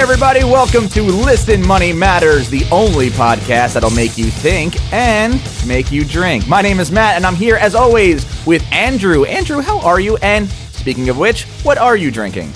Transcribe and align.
everybody. 0.00 0.42
Welcome 0.44 0.88
to 0.88 1.02
Listen 1.02 1.64
Money 1.66 1.92
Matters, 1.92 2.48
the 2.48 2.64
only 2.72 3.10
podcast 3.10 3.74
that'll 3.74 3.90
make 3.90 4.16
you 4.16 4.24
think 4.24 4.80
and 4.94 5.38
make 5.66 5.92
you 5.92 6.06
drink. 6.06 6.48
My 6.48 6.62
name 6.62 6.80
is 6.80 6.90
Matt, 6.90 7.16
and 7.16 7.26
I'm 7.26 7.34
here 7.34 7.56
as 7.56 7.74
always 7.74 8.24
with 8.46 8.64
Andrew. 8.72 9.24
Andrew, 9.24 9.60
how 9.60 9.78
are 9.80 10.00
you? 10.00 10.16
And 10.16 10.48
speaking 10.48 11.10
of 11.10 11.18
which, 11.18 11.44
what 11.64 11.76
are 11.76 11.98
you 11.98 12.10
drinking? 12.10 12.50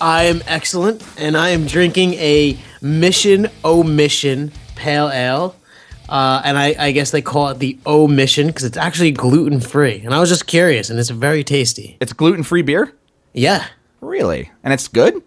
I 0.00 0.24
am 0.24 0.42
excellent, 0.48 1.04
and 1.16 1.36
I 1.36 1.50
am 1.50 1.66
drinking 1.66 2.14
a 2.14 2.58
Mission 2.80 3.48
Omission 3.64 4.50
Pale 4.74 5.10
Ale. 5.10 5.56
Uh, 6.08 6.42
and 6.44 6.58
I, 6.58 6.74
I 6.76 6.90
guess 6.90 7.12
they 7.12 7.22
call 7.22 7.50
it 7.50 7.60
the 7.60 7.78
Omission 7.86 8.48
because 8.48 8.64
it's 8.64 8.76
actually 8.76 9.12
gluten 9.12 9.60
free. 9.60 10.02
And 10.04 10.12
I 10.12 10.18
was 10.18 10.28
just 10.28 10.48
curious, 10.48 10.90
and 10.90 10.98
it's 10.98 11.10
very 11.10 11.44
tasty. 11.44 11.96
It's 12.00 12.12
gluten 12.12 12.42
free 12.42 12.62
beer? 12.62 12.92
Yeah, 13.32 13.66
Really? 14.02 14.50
And 14.64 14.74
it's 14.74 14.88
good? 14.88 15.22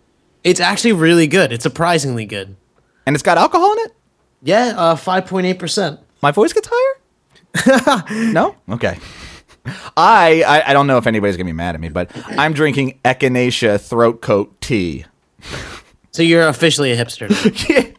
It's 0.46 0.60
actually 0.62 0.94
really 0.94 1.28
good. 1.28 1.52
It's 1.52 1.64
surprisingly 1.64 2.26
good. 2.26 2.56
And 3.06 3.16
it's 3.16 3.24
got 3.24 3.38
alcohol 3.38 3.74
in 3.74 3.80
it? 3.80 3.96
Yeah, 4.44 4.74
uh, 4.78 4.96
five 4.96 5.26
point 5.26 5.48
eight 5.48 5.60
percent. 5.60 6.00
My 6.22 6.32
voice 6.32 6.54
gets 6.54 6.70
higher? 6.72 8.32
no? 8.32 8.56
Okay. 8.70 8.98
I, 9.98 10.44
I 10.46 10.70
I 10.70 10.74
don't 10.74 10.86
know 10.86 10.98
if 10.98 11.08
anybody's 11.08 11.36
gonna 11.36 11.46
be 11.48 11.54
mad 11.54 11.76
at 11.76 11.82
me, 11.82 11.90
but 11.90 12.12
I'm 12.38 12.54
drinking 12.54 13.00
Echinacea 13.04 13.82
throat 13.82 14.22
coat 14.22 14.62
tea. 14.62 15.06
So 16.12 16.22
you're 16.22 16.48
officially 16.48 16.92
a 16.92 16.98
hipster. 16.98 17.30
yeah. 17.70 17.92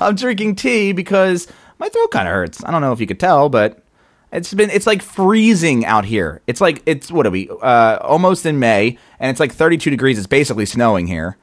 I'm 0.00 0.14
drinking 0.14 0.56
tea 0.56 0.92
because 0.92 1.46
my 1.78 1.90
throat 1.90 2.10
kind 2.10 2.26
of 2.26 2.32
hurts. 2.32 2.64
I 2.64 2.70
don't 2.70 2.80
know 2.80 2.92
if 2.92 3.00
you 3.00 3.06
could 3.06 3.20
tell, 3.20 3.50
but 3.50 3.84
it's 4.32 4.54
been 4.54 4.70
it's 4.70 4.86
like 4.86 5.02
freezing 5.02 5.84
out 5.84 6.06
here. 6.06 6.40
It's 6.46 6.62
like 6.62 6.82
it's 6.86 7.12
what 7.12 7.26
are 7.26 7.30
we? 7.30 7.50
Uh, 7.50 7.98
almost 8.00 8.46
in 8.46 8.58
May, 8.58 8.96
and 9.20 9.30
it's 9.30 9.40
like 9.40 9.52
32 9.52 9.90
degrees. 9.90 10.16
It's 10.16 10.26
basically 10.26 10.64
snowing 10.64 11.06
here. 11.06 11.36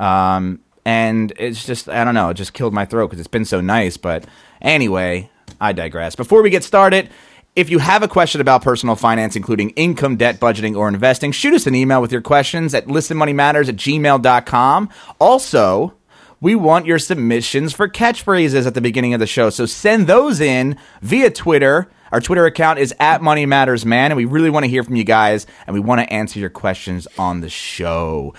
Um, 0.00 0.60
and 0.84 1.32
it's 1.38 1.64
just 1.64 1.88
I 1.88 2.04
don't 2.04 2.14
know. 2.14 2.30
It 2.30 2.34
just 2.34 2.52
killed 2.52 2.74
my 2.74 2.84
throat 2.84 3.08
because 3.08 3.20
it's 3.20 3.28
been 3.28 3.44
so 3.44 3.60
nice. 3.60 3.96
But 3.96 4.24
anyway, 4.60 5.30
I 5.60 5.72
digress. 5.72 6.16
Before 6.16 6.42
we 6.42 6.50
get 6.50 6.64
started. 6.64 7.10
If 7.56 7.68
you 7.68 7.80
have 7.80 8.04
a 8.04 8.08
question 8.08 8.40
about 8.40 8.62
personal 8.62 8.94
finance, 8.94 9.34
including 9.34 9.70
income, 9.70 10.16
debt, 10.16 10.38
budgeting, 10.38 10.76
or 10.76 10.86
investing, 10.86 11.32
shoot 11.32 11.52
us 11.52 11.66
an 11.66 11.74
email 11.74 12.00
with 12.00 12.12
your 12.12 12.20
questions 12.20 12.74
at 12.74 12.86
listenmoneymatters 12.86 13.68
at 13.68 13.74
gmail.com. 13.74 14.88
Also, 15.18 15.94
we 16.40 16.54
want 16.54 16.86
your 16.86 17.00
submissions 17.00 17.72
for 17.72 17.88
catchphrases 17.88 18.68
at 18.68 18.74
the 18.74 18.80
beginning 18.80 19.14
of 19.14 19.20
the 19.20 19.26
show. 19.26 19.50
So 19.50 19.66
send 19.66 20.06
those 20.06 20.40
in 20.40 20.78
via 21.02 21.30
Twitter. 21.30 21.90
Our 22.12 22.20
Twitter 22.20 22.46
account 22.46 22.78
is 22.78 22.94
at 23.00 23.20
Money 23.20 23.46
Matters 23.46 23.84
Man, 23.84 24.12
and 24.12 24.16
we 24.16 24.26
really 24.26 24.50
want 24.50 24.62
to 24.64 24.70
hear 24.70 24.84
from 24.84 24.94
you 24.94 25.04
guys, 25.04 25.44
and 25.66 25.74
we 25.74 25.80
want 25.80 26.00
to 26.00 26.12
answer 26.12 26.38
your 26.38 26.50
questions 26.50 27.08
on 27.18 27.40
the 27.40 27.50
show. 27.50 28.32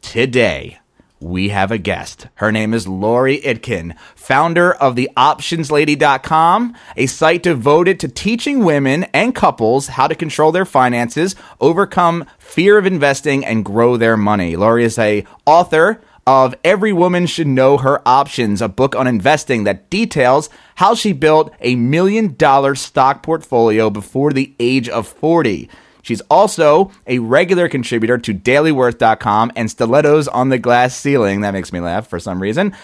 Today, 0.00 0.78
we 1.24 1.48
have 1.48 1.72
a 1.72 1.78
guest. 1.78 2.28
Her 2.34 2.52
name 2.52 2.74
is 2.74 2.86
Laurie 2.86 3.40
Itkin, 3.40 3.96
founder 4.14 4.74
of 4.74 4.94
the 4.94 5.08
optionslady.com, 5.16 6.76
a 6.96 7.06
site 7.06 7.42
devoted 7.42 7.98
to 8.00 8.08
teaching 8.08 8.62
women 8.62 9.04
and 9.14 9.34
couples 9.34 9.88
how 9.88 10.06
to 10.06 10.14
control 10.14 10.52
their 10.52 10.66
finances, 10.66 11.34
overcome 11.60 12.26
fear 12.38 12.76
of 12.76 12.84
investing, 12.84 13.44
and 13.44 13.64
grow 13.64 13.96
their 13.96 14.18
money. 14.18 14.54
Laurie 14.54 14.84
is 14.84 14.98
a 14.98 15.24
author 15.46 16.02
of 16.26 16.54
Every 16.62 16.92
Woman 16.92 17.26
Should 17.26 17.46
Know 17.46 17.78
Her 17.78 18.06
Options, 18.06 18.60
a 18.60 18.68
book 18.68 18.94
on 18.94 19.06
investing 19.06 19.64
that 19.64 19.88
details 19.88 20.50
how 20.74 20.94
she 20.94 21.12
built 21.12 21.54
a 21.60 21.74
million 21.74 22.34
dollar 22.36 22.74
stock 22.74 23.22
portfolio 23.22 23.88
before 23.88 24.32
the 24.32 24.54
age 24.60 24.90
of 24.90 25.08
40. 25.08 25.70
She's 26.04 26.20
also 26.30 26.92
a 27.06 27.18
regular 27.18 27.68
contributor 27.68 28.18
to 28.18 28.34
dailyworth.com 28.34 29.52
and 29.56 29.70
Stilettos 29.70 30.28
on 30.28 30.50
the 30.50 30.58
Glass 30.58 30.94
Ceiling. 30.94 31.40
That 31.40 31.52
makes 31.52 31.72
me 31.72 31.80
laugh 31.80 32.06
for 32.06 32.20
some 32.20 32.40
reason. 32.40 32.76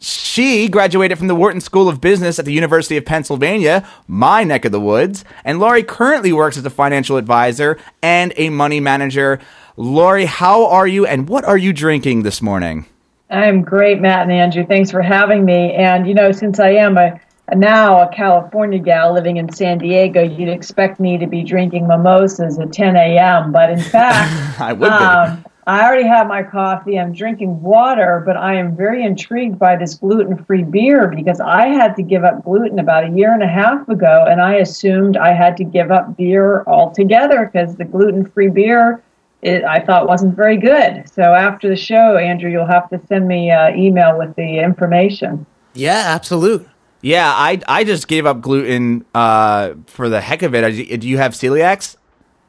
She 0.00 0.68
graduated 0.68 1.18
from 1.18 1.26
the 1.26 1.34
Wharton 1.34 1.60
School 1.60 1.88
of 1.88 2.00
Business 2.00 2.38
at 2.38 2.44
the 2.44 2.52
University 2.52 2.96
of 2.96 3.04
Pennsylvania, 3.04 3.86
my 4.06 4.44
neck 4.44 4.64
of 4.64 4.70
the 4.70 4.80
woods, 4.80 5.24
and 5.44 5.58
Laurie 5.58 5.82
currently 5.82 6.32
works 6.32 6.56
as 6.56 6.64
a 6.64 6.70
financial 6.70 7.16
advisor 7.16 7.78
and 8.00 8.32
a 8.36 8.48
money 8.48 8.78
manager. 8.78 9.40
Laurie, 9.76 10.26
how 10.26 10.66
are 10.66 10.86
you 10.86 11.04
and 11.04 11.28
what 11.28 11.44
are 11.44 11.58
you 11.58 11.72
drinking 11.72 12.22
this 12.22 12.40
morning? 12.40 12.86
I'm 13.28 13.62
great, 13.62 14.00
Matt 14.00 14.22
and 14.22 14.32
Andrew. 14.32 14.64
Thanks 14.64 14.92
for 14.92 15.02
having 15.02 15.44
me. 15.44 15.74
And 15.74 16.06
you 16.06 16.14
know, 16.14 16.30
since 16.30 16.60
I 16.60 16.70
am 16.70 16.96
a, 16.96 17.20
a 17.48 17.56
now 17.56 18.02
a 18.02 18.08
California 18.14 18.78
gal 18.78 19.12
living 19.12 19.38
in 19.38 19.50
San 19.52 19.78
Diego, 19.78 20.22
you'd 20.22 20.48
expect 20.48 21.00
me 21.00 21.18
to 21.18 21.26
be 21.26 21.42
drinking 21.42 21.86
mimosas 21.86 22.58
at 22.58 22.72
10 22.72 22.96
a.m. 22.96 23.52
But 23.52 23.70
in 23.70 23.80
fact, 23.80 24.60
I 24.60 24.72
would 24.72 24.90
um, 24.90 25.44
I 25.66 25.84
already 25.84 26.08
have 26.08 26.26
my 26.26 26.42
coffee. 26.42 26.98
I'm 26.98 27.12
drinking 27.12 27.60
water, 27.60 28.22
but 28.24 28.38
I 28.38 28.54
am 28.54 28.74
very 28.74 29.04
intrigued 29.04 29.58
by 29.58 29.76
this 29.76 29.96
gluten-free 29.96 30.62
beer 30.62 31.08
because 31.08 31.40
I 31.40 31.66
had 31.66 31.94
to 31.96 32.02
give 32.02 32.24
up 32.24 32.42
gluten 32.42 32.78
about 32.78 33.04
a 33.04 33.10
year 33.10 33.34
and 33.34 33.42
a 33.42 33.48
half 33.48 33.86
ago, 33.86 34.24
and 34.26 34.40
I 34.40 34.54
assumed 34.54 35.18
I 35.18 35.34
had 35.34 35.58
to 35.58 35.64
give 35.64 35.90
up 35.90 36.16
beer 36.16 36.64
altogether 36.66 37.50
because 37.52 37.76
the 37.76 37.84
gluten-free 37.84 38.48
beer 38.48 39.02
it, 39.42 39.62
I 39.62 39.80
thought 39.80 40.08
wasn't 40.08 40.34
very 40.34 40.56
good. 40.56 41.08
So 41.12 41.22
after 41.22 41.68
the 41.68 41.76
show, 41.76 42.16
Andrew, 42.16 42.50
you'll 42.50 42.66
have 42.66 42.88
to 42.90 43.00
send 43.06 43.28
me 43.28 43.50
an 43.50 43.78
email 43.78 44.18
with 44.18 44.34
the 44.36 44.58
information. 44.58 45.46
Yeah, 45.74 46.02
absolute. 46.06 46.66
Yeah, 47.00 47.32
I 47.32 47.60
I 47.68 47.84
just 47.84 48.08
gave 48.08 48.26
up 48.26 48.40
gluten 48.40 49.04
uh, 49.14 49.74
for 49.86 50.08
the 50.08 50.20
heck 50.20 50.42
of 50.42 50.54
it. 50.54 51.00
Do 51.00 51.08
you 51.08 51.18
have 51.18 51.32
celiacs? 51.32 51.96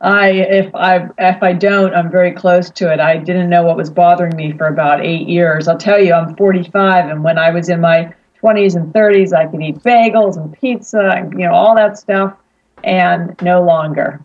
I 0.02 0.30
if 0.32 0.74
I 0.74 1.08
if 1.18 1.44
I 1.44 1.54
don't, 1.54 1.94
I'm 1.94 2.10
very 2.10 2.32
close 2.32 2.70
to 2.72 2.92
it. 2.92 3.00
I 3.00 3.18
didn't 3.18 3.50
know 3.50 3.64
what 3.64 3.78
was 3.78 3.90
bothering 3.90 4.36
me 4.36 4.54
for 4.58 4.68
about 4.68 5.06
eight 5.06 5.28
years. 5.28 5.68
I'll 5.68 5.78
tell 5.78 6.02
you, 6.02 6.14
I'm 6.14 6.36
45, 6.36 7.10
and 7.10 7.24
when 7.24 7.38
I 7.38 7.52
was 7.52 7.70
in 7.70 7.82
my 7.82 8.14
20s 8.42 8.76
and 8.76 8.94
30s, 8.94 9.34
I 9.34 9.46
could 9.46 9.62
eat 9.62 9.76
bagels 9.80 10.38
and 10.38 10.54
pizza 10.54 11.12
and 11.16 11.34
you 11.34 11.46
know 11.46 11.54
all 11.54 11.76
that 11.76 11.98
stuff, 11.98 12.36
and 12.84 13.40
no 13.42 13.62
longer. 13.62 14.24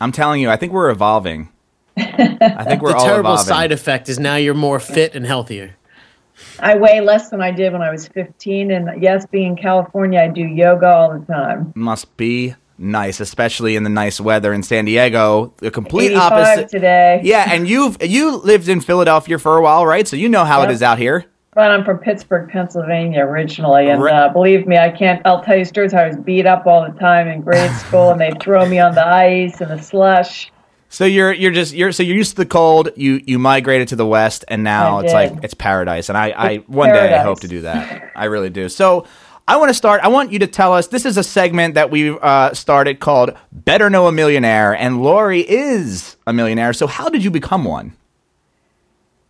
I'm 0.00 0.12
telling 0.12 0.40
you, 0.40 0.48
I 0.48 0.56
think 0.56 0.72
we're 0.72 0.90
evolving. 0.90 1.50
I 1.96 2.64
think 2.64 2.80
we're 2.80 2.92
the 2.92 2.96
all 2.96 3.04
terrible 3.04 3.34
evolving. 3.34 3.46
side 3.46 3.72
effect 3.72 4.08
is 4.08 4.18
now 4.18 4.36
you're 4.36 4.54
more 4.54 4.80
fit 4.80 5.14
and 5.14 5.26
healthier. 5.26 5.76
I 6.58 6.76
weigh 6.76 7.00
less 7.00 7.30
than 7.30 7.40
I 7.40 7.50
did 7.50 7.72
when 7.72 7.82
I 7.82 7.90
was 7.90 8.08
15, 8.08 8.70
and 8.70 9.02
yes, 9.02 9.26
being 9.26 9.48
in 9.48 9.56
California, 9.56 10.20
I 10.20 10.28
do 10.28 10.42
yoga 10.42 10.86
all 10.88 11.18
the 11.18 11.24
time. 11.26 11.72
Must 11.74 12.16
be 12.16 12.54
nice, 12.78 13.20
especially 13.20 13.76
in 13.76 13.84
the 13.84 13.90
nice 13.90 14.20
weather 14.20 14.52
in 14.52 14.62
San 14.62 14.84
Diego. 14.84 15.52
The 15.58 15.70
complete 15.70 16.14
opposite 16.14 16.68
today. 16.68 17.20
Yeah, 17.24 17.46
and 17.52 17.68
you've 17.68 17.96
you 18.02 18.36
lived 18.36 18.68
in 18.68 18.80
Philadelphia 18.80 19.38
for 19.38 19.56
a 19.56 19.62
while, 19.62 19.86
right? 19.86 20.06
So 20.06 20.16
you 20.16 20.28
know 20.28 20.44
how 20.44 20.60
it 20.62 20.66
Yep. 20.66 20.72
is 20.74 20.82
out 20.82 20.98
here. 20.98 21.24
But 21.54 21.70
I'm 21.70 21.84
from 21.84 21.98
Pittsburgh, 21.98 22.48
Pennsylvania 22.48 23.20
originally, 23.24 23.88
and 23.90 24.02
uh, 24.02 24.30
believe 24.30 24.66
me, 24.66 24.78
I 24.78 24.88
can't. 24.90 25.20
I'll 25.26 25.42
tell 25.42 25.56
you 25.56 25.64
stories 25.66 25.92
how 25.92 25.98
I 26.00 26.06
was 26.08 26.16
beat 26.16 26.46
up 26.46 26.66
all 26.66 26.82
the 26.90 26.98
time 26.98 27.28
in 27.28 27.42
grade 27.42 27.70
school, 27.86 28.10
and 28.10 28.20
they'd 28.20 28.40
throw 28.40 28.64
me 28.66 28.78
on 28.78 28.94
the 28.94 29.06
ice 29.06 29.60
and 29.60 29.70
the 29.70 29.82
slush. 29.82 30.51
So 30.92 31.06
you're 31.06 31.32
you're 31.32 31.52
just 31.52 31.72
you're 31.72 31.90
so 31.90 32.02
you're 32.02 32.16
used 32.16 32.32
to 32.32 32.36
the 32.36 32.46
cold. 32.46 32.90
You 32.96 33.22
you 33.26 33.38
migrated 33.38 33.88
to 33.88 33.96
the 33.96 34.06
west, 34.06 34.44
and 34.46 34.62
now 34.62 34.98
it's 34.98 35.12
like 35.14 35.32
it's 35.42 35.54
paradise. 35.54 36.10
And 36.10 36.18
I 36.18 36.30
I 36.30 36.50
It's 36.50 36.68
one 36.68 36.90
day 36.90 37.14
I 37.14 37.22
hope 37.22 37.40
to 37.40 37.48
do 37.48 37.62
that. 37.62 38.12
I 38.14 38.26
really 38.26 38.50
do. 38.50 38.68
So. 38.68 39.06
I 39.48 39.56
want 39.56 39.70
to 39.70 39.74
start. 39.74 40.02
I 40.04 40.08
want 40.08 40.30
you 40.30 40.38
to 40.38 40.46
tell 40.46 40.72
us. 40.72 40.86
This 40.86 41.04
is 41.04 41.16
a 41.18 41.24
segment 41.24 41.74
that 41.74 41.90
we 41.90 42.10
uh, 42.10 42.54
started 42.54 43.00
called 43.00 43.36
"Better 43.50 43.90
Know 43.90 44.06
a 44.06 44.12
Millionaire," 44.12 44.72
and 44.72 45.02
Laurie 45.02 45.40
is 45.40 46.16
a 46.28 46.32
millionaire. 46.32 46.72
So, 46.72 46.86
how 46.86 47.08
did 47.08 47.24
you 47.24 47.30
become 47.32 47.64
one? 47.64 47.92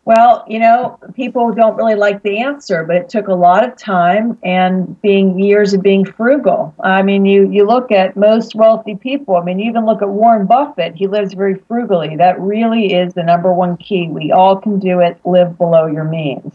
Well, 0.04 0.44
you 0.48 0.58
know, 0.58 0.98
people 1.14 1.52
don't 1.52 1.76
really 1.76 1.94
like 1.94 2.22
the 2.24 2.38
answer, 2.38 2.82
but 2.82 2.96
it 2.96 3.08
took 3.08 3.28
a 3.28 3.34
lot 3.34 3.62
of 3.62 3.76
time 3.76 4.36
and 4.42 5.00
being 5.00 5.38
years 5.38 5.74
of 5.74 5.82
being 5.82 6.04
frugal. 6.04 6.74
I 6.82 7.02
mean, 7.02 7.24
you 7.24 7.48
you 7.48 7.64
look 7.64 7.92
at 7.92 8.16
most 8.16 8.56
wealthy 8.56 8.96
people. 8.96 9.36
I 9.36 9.44
mean, 9.44 9.60
you 9.60 9.70
even 9.70 9.86
look 9.86 10.02
at 10.02 10.08
Warren 10.08 10.46
Buffett. 10.46 10.96
He 10.96 11.06
lives 11.06 11.34
very 11.34 11.54
frugally. 11.54 12.16
That 12.16 12.40
really 12.40 12.92
is 12.92 13.14
the 13.14 13.22
number 13.22 13.52
one 13.52 13.76
key. 13.76 14.08
We 14.08 14.32
all 14.32 14.56
can 14.56 14.80
do 14.80 14.98
it. 14.98 15.20
Live 15.24 15.56
below 15.56 15.86
your 15.86 16.04
means. 16.04 16.52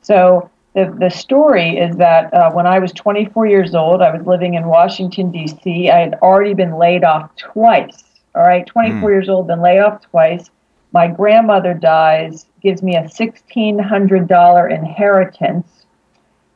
So 0.00 0.48
the 0.74 0.94
the 0.98 1.10
story 1.10 1.76
is 1.76 1.96
that 1.96 2.32
uh, 2.32 2.50
when 2.52 2.66
I 2.66 2.78
was 2.78 2.92
24 2.92 3.46
years 3.46 3.74
old, 3.74 4.00
I 4.00 4.10
was 4.10 4.26
living 4.26 4.54
in 4.54 4.66
Washington 4.66 5.30
D.C. 5.30 5.90
I 5.90 5.98
had 5.98 6.14
already 6.22 6.54
been 6.54 6.78
laid 6.78 7.04
off 7.04 7.36
twice. 7.36 8.04
All 8.34 8.42
right, 8.42 8.64
24 8.64 9.10
years 9.10 9.28
old, 9.28 9.48
been 9.48 9.60
laid 9.60 9.80
off 9.80 10.00
twice. 10.02 10.50
My 10.92 11.06
grandmother 11.06 11.74
dies, 11.74 12.46
gives 12.62 12.82
me 12.82 12.96
a 12.96 13.02
$1,600 13.02 14.74
inheritance. 14.74 15.68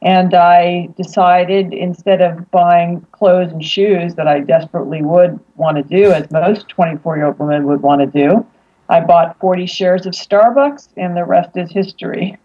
And 0.02 0.34
I 0.34 0.88
decided 0.96 1.72
instead 1.72 2.20
of 2.20 2.50
buying 2.50 3.06
clothes 3.12 3.52
and 3.52 3.64
shoes 3.64 4.14
that 4.16 4.28
I 4.28 4.40
desperately 4.40 5.02
would 5.02 5.40
want 5.56 5.76
to 5.78 5.82
do, 5.82 6.12
as 6.12 6.30
most 6.30 6.68
24 6.68 7.16
year 7.16 7.26
old 7.26 7.38
women 7.38 7.66
would 7.66 7.80
want 7.80 8.00
to 8.00 8.06
do, 8.06 8.46
I 8.88 9.00
bought 9.00 9.38
40 9.40 9.66
shares 9.66 10.04
of 10.04 10.12
Starbucks, 10.12 10.88
and 10.96 11.16
the 11.16 11.24
rest 11.24 11.56
is 11.56 11.70
history. 11.72 12.36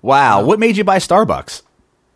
Wow, 0.00 0.44
what 0.44 0.60
made 0.60 0.76
you 0.76 0.84
buy 0.84 0.98
Starbucks? 0.98 1.62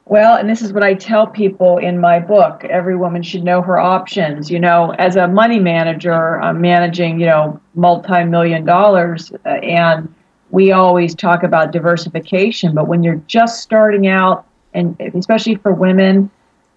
Well, 0.08 0.37
and 0.37 0.49
this 0.49 0.62
is 0.62 0.73
what 0.73 0.85
I 0.85 0.94
tell 0.94 1.26
people 1.26 1.79
in 1.79 1.99
my 1.99 2.20
book. 2.20 2.64
Every 2.64 2.97
woman 2.97 3.25
should 3.25 3.43
know 3.43 3.61
her 3.61 3.76
options. 3.76 4.49
You 4.49 4.61
know, 4.61 4.94
as 4.99 5.17
a 5.17 5.26
money 5.26 5.58
manager, 5.58 6.41
I'm 6.41 6.61
managing, 6.61 7.19
you 7.19 7.26
know, 7.26 7.61
multi 7.75 8.25
million 8.25 8.64
dollars, 8.64 9.32
uh, 9.44 9.49
and 9.49 10.12
we 10.50 10.70
always 10.70 11.12
talk 11.12 11.43
about 11.43 11.73
diversification, 11.73 12.73
but 12.73 12.87
when 12.87 13.03
you're 13.03 13.20
just 13.26 13.62
starting 13.62 14.06
out, 14.06 14.47
and 14.75 14.97
especially 15.00 15.56
for 15.56 15.73
women, 15.73 16.31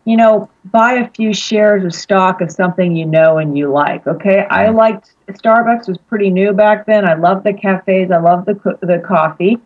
you 0.05 0.17
know, 0.17 0.49
buy 0.65 0.93
a 0.93 1.07
few 1.11 1.31
shares 1.31 1.85
of 1.85 1.93
stock 1.93 2.41
of 2.41 2.51
something 2.51 2.95
you 2.95 3.05
know 3.05 3.37
and 3.37 3.55
you 3.55 3.71
like. 3.71 4.07
Okay, 4.07 4.47
I 4.49 4.65
mm-hmm. 4.65 4.77
liked 4.77 5.13
Starbucks 5.27 5.87
was 5.87 5.99
pretty 5.99 6.31
new 6.31 6.51
back 6.51 6.87
then. 6.87 7.07
I 7.07 7.13
love 7.13 7.43
the 7.43 7.53
cafes. 7.53 8.09
I 8.09 8.17
love 8.17 8.45
the 8.45 8.55
the 8.81 8.97
coffee. 9.05 9.59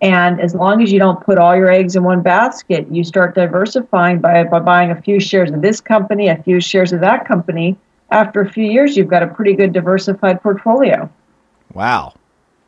And 0.00 0.40
as 0.40 0.54
long 0.54 0.82
as 0.82 0.92
you 0.92 0.98
don't 0.98 1.20
put 1.24 1.38
all 1.38 1.56
your 1.56 1.70
eggs 1.70 1.96
in 1.96 2.04
one 2.04 2.22
basket, 2.22 2.86
you 2.90 3.02
start 3.02 3.34
diversifying 3.34 4.20
by, 4.20 4.44
by 4.44 4.60
buying 4.60 4.90
a 4.90 5.02
few 5.02 5.18
shares 5.18 5.50
of 5.50 5.60
this 5.60 5.80
company, 5.80 6.28
a 6.28 6.40
few 6.42 6.60
shares 6.60 6.92
of 6.92 7.00
that 7.00 7.26
company. 7.26 7.76
After 8.10 8.40
a 8.40 8.50
few 8.50 8.64
years, 8.64 8.96
you've 8.96 9.08
got 9.08 9.22
a 9.22 9.26
pretty 9.26 9.54
good 9.54 9.72
diversified 9.72 10.40
portfolio. 10.40 11.10
Wow. 11.74 12.14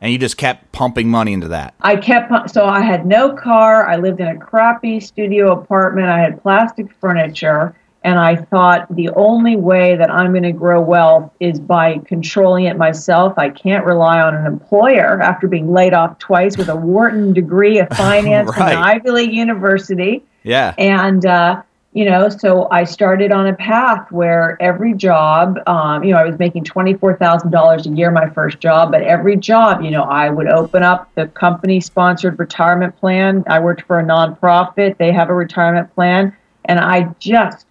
And 0.01 0.11
you 0.11 0.17
just 0.17 0.35
kept 0.35 0.71
pumping 0.71 1.07
money 1.07 1.31
into 1.31 1.47
that. 1.49 1.73
I 1.81 1.95
kept, 1.95 2.49
so 2.49 2.65
I 2.65 2.81
had 2.81 3.05
no 3.05 3.33
car. 3.33 3.87
I 3.87 3.97
lived 3.97 4.19
in 4.19 4.27
a 4.27 4.37
crappy 4.37 4.99
studio 4.99 5.53
apartment. 5.53 6.09
I 6.09 6.19
had 6.19 6.41
plastic 6.41 6.91
furniture. 6.99 7.75
And 8.03 8.17
I 8.17 8.35
thought 8.35 8.93
the 8.95 9.09
only 9.09 9.55
way 9.55 9.95
that 9.95 10.09
I'm 10.09 10.31
going 10.31 10.43
to 10.43 10.51
grow 10.51 10.81
wealth 10.81 11.31
is 11.39 11.59
by 11.59 11.99
controlling 11.99 12.65
it 12.65 12.75
myself. 12.75 13.33
I 13.37 13.49
can't 13.49 13.85
rely 13.85 14.19
on 14.19 14.33
an 14.33 14.47
employer 14.47 15.21
after 15.21 15.47
being 15.47 15.71
laid 15.71 15.93
off 15.93 16.17
twice 16.17 16.57
with 16.57 16.69
a 16.69 16.75
Wharton 16.75 17.31
degree 17.31 17.77
of 17.79 17.89
finance 17.95 18.49
right. 18.49 18.55
from 18.55 18.67
an 18.69 18.77
Ivy 18.77 19.11
League 19.11 19.33
university. 19.33 20.23
Yeah. 20.43 20.73
And, 20.79 21.23
uh, 21.27 21.61
you 21.93 22.05
know, 22.05 22.29
so 22.29 22.67
I 22.71 22.85
started 22.85 23.31
on 23.31 23.47
a 23.47 23.53
path 23.53 24.11
where 24.11 24.57
every 24.61 24.93
job, 24.93 25.59
um, 25.67 26.03
you 26.03 26.11
know, 26.11 26.17
I 26.17 26.25
was 26.25 26.39
making 26.39 26.63
$24,000 26.63 27.85
a 27.85 27.95
year 27.95 28.09
my 28.09 28.29
first 28.29 28.59
job, 28.59 28.91
but 28.91 29.03
every 29.03 29.35
job, 29.35 29.83
you 29.83 29.91
know, 29.91 30.03
I 30.03 30.29
would 30.29 30.47
open 30.47 30.83
up 30.83 31.13
the 31.15 31.27
company 31.27 31.81
sponsored 31.81 32.39
retirement 32.39 32.97
plan. 32.97 33.43
I 33.47 33.59
worked 33.59 33.83
for 33.83 33.99
a 33.99 34.03
nonprofit, 34.03 34.97
they 34.97 35.11
have 35.11 35.29
a 35.29 35.35
retirement 35.35 35.93
plan. 35.93 36.35
And 36.65 36.79
I 36.79 37.13
just 37.19 37.65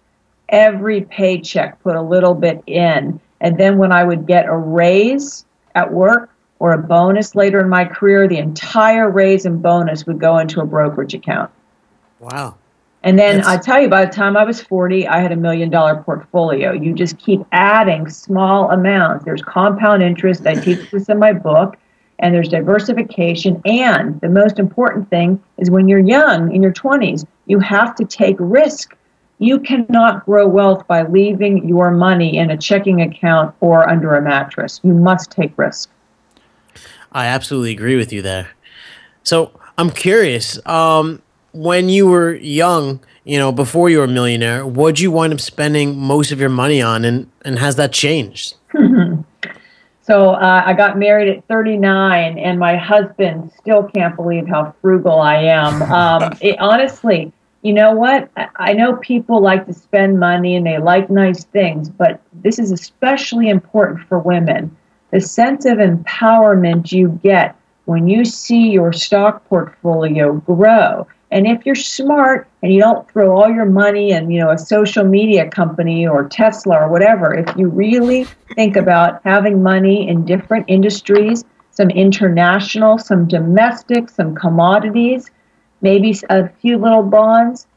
every 0.51 1.01
paycheck 1.01 1.81
put 1.81 1.95
a 1.95 2.01
little 2.01 2.35
bit 2.35 2.61
in. 2.67 3.19
And 3.39 3.57
then 3.57 3.77
when 3.77 3.91
I 3.91 4.03
would 4.03 4.27
get 4.27 4.45
a 4.45 4.55
raise 4.55 5.45
at 5.73 5.91
work 5.91 6.29
or 6.59 6.73
a 6.73 6.77
bonus 6.77 7.33
later 7.33 7.59
in 7.59 7.69
my 7.69 7.85
career, 7.85 8.27
the 8.27 8.37
entire 8.37 9.09
raise 9.09 9.45
and 9.45 9.61
bonus 9.61 10.05
would 10.05 10.19
go 10.19 10.37
into 10.37 10.61
a 10.61 10.65
brokerage 10.65 11.13
account. 11.13 11.49
Wow. 12.19 12.55
And 13.03 13.17
then 13.17 13.37
That's... 13.37 13.47
I 13.47 13.57
tell 13.57 13.81
you, 13.81 13.89
by 13.89 14.05
the 14.05 14.11
time 14.11 14.37
I 14.37 14.43
was 14.43 14.61
40, 14.61 15.07
I 15.07 15.19
had 15.19 15.31
a 15.31 15.35
million 15.35 15.71
dollar 15.71 16.03
portfolio. 16.03 16.71
You 16.71 16.93
just 16.93 17.17
keep 17.17 17.41
adding 17.51 18.09
small 18.09 18.69
amounts. 18.69 19.25
There's 19.25 19.41
compound 19.41 20.03
interest. 20.03 20.45
I 20.45 20.53
teach 20.53 20.91
this 20.91 21.09
in 21.09 21.17
my 21.17 21.33
book. 21.33 21.77
And 22.19 22.35
there's 22.35 22.49
diversification. 22.49 23.59
And 23.65 24.21
the 24.21 24.29
most 24.29 24.59
important 24.59 25.09
thing 25.09 25.41
is 25.57 25.71
when 25.71 25.87
you're 25.87 25.97
young, 25.97 26.53
in 26.53 26.61
your 26.61 26.71
20s, 26.71 27.25
you 27.47 27.57
have 27.57 27.95
to 27.95 28.05
take 28.05 28.35
risk 28.37 28.95
you 29.41 29.59
cannot 29.59 30.23
grow 30.23 30.47
wealth 30.47 30.85
by 30.85 31.01
leaving 31.01 31.67
your 31.67 31.89
money 31.89 32.37
in 32.37 32.51
a 32.51 32.57
checking 32.57 33.01
account 33.01 33.55
or 33.59 33.89
under 33.89 34.15
a 34.15 34.21
mattress. 34.21 34.79
You 34.83 34.93
must 34.93 35.31
take 35.31 35.57
risk. 35.57 35.89
I 37.11 37.25
absolutely 37.25 37.71
agree 37.71 37.95
with 37.95 38.13
you 38.13 38.21
there. 38.21 38.51
So 39.23 39.51
I'm 39.79 39.89
curious. 39.89 40.63
Um, 40.67 41.23
when 41.53 41.89
you 41.89 42.05
were 42.05 42.35
young, 42.35 42.99
you 43.23 43.39
know, 43.39 43.51
before 43.51 43.89
you 43.89 43.97
were 43.97 44.03
a 44.03 44.07
millionaire, 44.07 44.63
what'd 44.63 44.99
you 44.99 45.09
wind 45.09 45.33
up 45.33 45.41
spending 45.41 45.97
most 45.97 46.31
of 46.31 46.39
your 46.39 46.49
money 46.49 46.79
on, 46.79 47.03
and 47.03 47.29
and 47.43 47.57
has 47.57 47.75
that 47.77 47.91
changed? 47.91 48.53
so 50.03 50.29
uh, 50.29 50.63
I 50.65 50.73
got 50.73 50.99
married 50.99 51.35
at 51.35 51.47
39, 51.47 52.37
and 52.37 52.59
my 52.59 52.77
husband 52.77 53.51
still 53.59 53.83
can't 53.85 54.15
believe 54.15 54.47
how 54.47 54.75
frugal 54.83 55.19
I 55.19 55.37
am. 55.37 55.81
Um, 55.81 56.37
it, 56.41 56.59
honestly, 56.59 57.33
you 57.61 57.73
know 57.73 57.91
what? 57.93 58.29
I 58.55 58.73
know 58.73 58.95
people 58.97 59.41
like 59.41 59.67
to 59.67 59.73
spend 59.73 60.19
money 60.19 60.55
and 60.55 60.65
they 60.65 60.79
like 60.79 61.09
nice 61.09 61.43
things, 61.43 61.89
but 61.89 62.19
this 62.33 62.57
is 62.57 62.71
especially 62.71 63.49
important 63.49 64.07
for 64.07 64.17
women. 64.17 64.75
The 65.11 65.21
sense 65.21 65.65
of 65.65 65.77
empowerment 65.77 66.91
you 66.91 67.19
get 67.21 67.55
when 67.85 68.07
you 68.07 68.25
see 68.25 68.69
your 68.69 68.93
stock 68.93 69.47
portfolio 69.47 70.33
grow. 70.33 71.07
And 71.29 71.47
if 71.47 71.65
you're 71.65 71.75
smart 71.75 72.47
and 72.61 72.73
you 72.73 72.81
don't 72.81 73.09
throw 73.09 73.39
all 73.39 73.49
your 73.49 73.65
money 73.65 74.11
in, 74.11 74.31
you 74.31 74.39
know, 74.39 74.51
a 74.51 74.57
social 74.57 75.03
media 75.05 75.49
company 75.49 76.07
or 76.07 76.27
Tesla 76.27 76.81
or 76.81 76.89
whatever, 76.89 77.33
if 77.33 77.55
you 77.55 77.67
really 77.67 78.25
think 78.55 78.75
about 78.75 79.21
having 79.23 79.63
money 79.63 80.09
in 80.09 80.25
different 80.25 80.65
industries, 80.67 81.45
some 81.71 81.89
international, 81.89 82.97
some 82.97 83.27
domestic, 83.27 84.09
some 84.09 84.35
commodities, 84.35 85.31
maybe 85.81 86.15
a 86.29 86.49
few 86.61 86.77
little 86.77 87.03
bonds, 87.03 87.67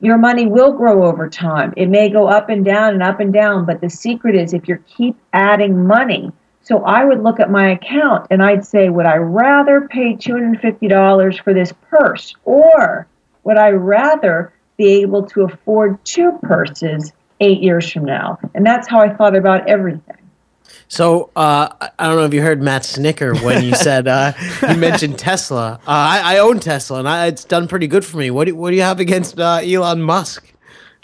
your 0.00 0.16
money 0.16 0.46
will 0.46 0.72
grow 0.72 1.04
over 1.04 1.28
time. 1.28 1.74
It 1.76 1.88
may 1.88 2.08
go 2.08 2.26
up 2.26 2.48
and 2.48 2.64
down 2.64 2.94
and 2.94 3.02
up 3.02 3.20
and 3.20 3.32
down, 3.32 3.66
but 3.66 3.80
the 3.80 3.90
secret 3.90 4.34
is 4.34 4.54
if 4.54 4.66
you 4.66 4.82
keep 4.86 5.16
adding 5.32 5.86
money. 5.86 6.32
So 6.62 6.82
I 6.84 7.04
would 7.04 7.22
look 7.22 7.40
at 7.40 7.50
my 7.50 7.70
account 7.70 8.26
and 8.30 8.42
I'd 8.42 8.64
say, 8.64 8.88
would 8.88 9.06
I 9.06 9.16
rather 9.16 9.88
pay 9.88 10.14
$250 10.14 11.42
for 11.42 11.54
this 11.54 11.72
purse 11.88 12.34
or 12.44 13.06
would 13.44 13.58
I 13.58 13.70
rather 13.70 14.52
be 14.76 15.00
able 15.02 15.26
to 15.26 15.42
afford 15.42 16.02
two 16.04 16.38
purses 16.42 17.12
eight 17.40 17.62
years 17.62 17.90
from 17.90 18.04
now? 18.04 18.38
And 18.54 18.64
that's 18.64 18.88
how 18.88 19.00
I 19.00 19.12
thought 19.12 19.36
about 19.36 19.68
everything. 19.68 20.19
So 20.88 21.30
uh, 21.36 21.68
I 21.98 22.06
don't 22.06 22.16
know 22.16 22.24
if 22.24 22.34
you 22.34 22.42
heard 22.42 22.60
Matt 22.60 22.84
snicker 22.84 23.34
when 23.36 23.64
you 23.64 23.74
said 23.76 24.08
uh, 24.08 24.32
you 24.68 24.76
mentioned 24.76 25.18
Tesla. 25.18 25.80
Uh, 25.86 25.90
I, 25.90 26.36
I, 26.36 26.38
own 26.38 26.58
Tesla, 26.58 26.98
and 26.98 27.08
I, 27.08 27.26
it's 27.26 27.44
done 27.44 27.68
pretty 27.68 27.86
good 27.86 28.04
for 28.04 28.16
me. 28.16 28.30
What 28.30 28.46
do, 28.46 28.56
what 28.56 28.70
do 28.70 28.76
you 28.76 28.82
have 28.82 28.98
against 28.98 29.38
uh, 29.38 29.60
Elon 29.62 30.02
Musk? 30.02 30.52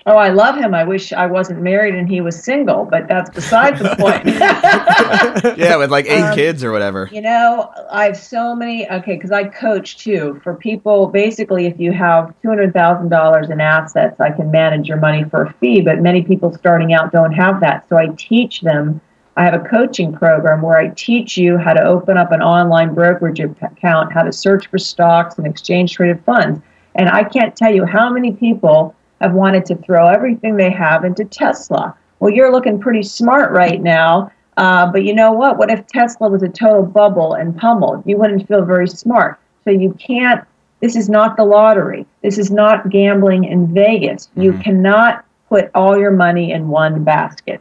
Oh, 0.08 0.16
I 0.16 0.28
love 0.28 0.56
him. 0.56 0.72
I 0.72 0.84
wish 0.84 1.12
I 1.12 1.26
wasn't 1.26 1.62
married 1.62 1.96
and 1.96 2.08
he 2.08 2.20
was 2.20 2.40
single, 2.40 2.84
but 2.84 3.08
that's 3.08 3.28
beside 3.28 3.76
the 3.76 3.96
point. 3.96 4.24
yeah, 5.58 5.74
with 5.74 5.90
like 5.90 6.06
eight 6.06 6.22
um, 6.22 6.34
kids 6.36 6.62
or 6.62 6.70
whatever. 6.70 7.10
You 7.12 7.22
know, 7.22 7.72
I 7.90 8.04
have 8.04 8.16
so 8.16 8.54
many. 8.54 8.88
Okay, 8.88 9.16
because 9.16 9.32
I 9.32 9.44
coach 9.44 9.98
too 9.98 10.40
for 10.44 10.54
people. 10.54 11.08
Basically, 11.08 11.66
if 11.66 11.80
you 11.80 11.90
have 11.90 12.32
two 12.40 12.48
hundred 12.48 12.72
thousand 12.72 13.08
dollars 13.08 13.50
in 13.50 13.60
assets, 13.60 14.20
I 14.20 14.30
can 14.30 14.52
manage 14.52 14.86
your 14.86 14.98
money 14.98 15.24
for 15.24 15.42
a 15.42 15.52
fee. 15.54 15.80
But 15.80 16.00
many 16.00 16.22
people 16.22 16.56
starting 16.56 16.92
out 16.92 17.10
don't 17.10 17.32
have 17.32 17.58
that, 17.60 17.88
so 17.88 17.96
I 17.96 18.06
teach 18.16 18.60
them 18.60 19.00
I 19.36 19.44
have 19.44 19.54
a 19.54 19.68
coaching 19.68 20.14
program 20.14 20.62
where 20.62 20.78
I 20.78 20.88
teach 20.88 21.36
you 21.36 21.58
how 21.58 21.74
to 21.74 21.82
open 21.82 22.16
up 22.16 22.32
an 22.32 22.40
online 22.40 22.94
brokerage 22.94 23.40
account, 23.40 24.12
how 24.12 24.22
to 24.22 24.32
search 24.32 24.69
for 24.69 24.78
stocks 24.78 25.36
and 25.36 25.46
exchange 25.46 25.93
traded 25.94 26.24
funds. 26.24 26.60
And 26.94 27.10
I 27.10 27.22
can't 27.24 27.55
tell 27.55 27.74
you 27.74 27.84
how 27.84 28.10
many 28.10 28.32
people 28.32 28.94
have 29.20 29.34
wanted 29.34 29.66
to 29.66 29.76
throw 29.76 30.08
everything 30.08 30.56
they 30.56 30.70
have 30.70 31.05
into 31.05 31.24
Tesla. 31.26 31.94
Well, 32.19 32.32
you're 32.32 32.50
looking 32.50 32.81
pretty 32.81 33.02
smart 33.02 33.52
right 33.52 33.82
now. 33.82 34.32
Uh, 34.56 34.90
but 34.90 35.05
you 35.05 35.14
know 35.14 35.32
what? 35.32 35.58
What 35.58 35.70
if 35.70 35.86
Tesla 35.86 36.31
was 36.31 36.43
a 36.43 36.48
total 36.48 36.82
bubble 36.82 37.34
and 37.34 37.55
pummeled? 37.55 38.02
You 38.06 38.16
wouldn't 38.16 38.48
feel 38.48 38.64
very 38.64 38.88
smart. 38.88 39.38
So 39.64 39.70
you 39.70 39.94
can't, 39.98 40.43
this 40.81 40.96
is 40.96 41.10
not 41.10 41.36
the 41.36 41.44
lottery. 41.44 42.06
This 42.22 42.38
is 42.38 42.50
not 42.50 42.88
gambling 42.88 43.44
in 43.44 43.74
Vegas. 43.74 44.28
Mm-hmm. 44.28 44.40
You 44.40 44.52
cannot 44.55 45.26
put 45.50 45.70
all 45.74 45.98
your 45.98 46.10
money 46.10 46.52
in 46.52 46.69
one 46.69 47.05
basket. 47.05 47.60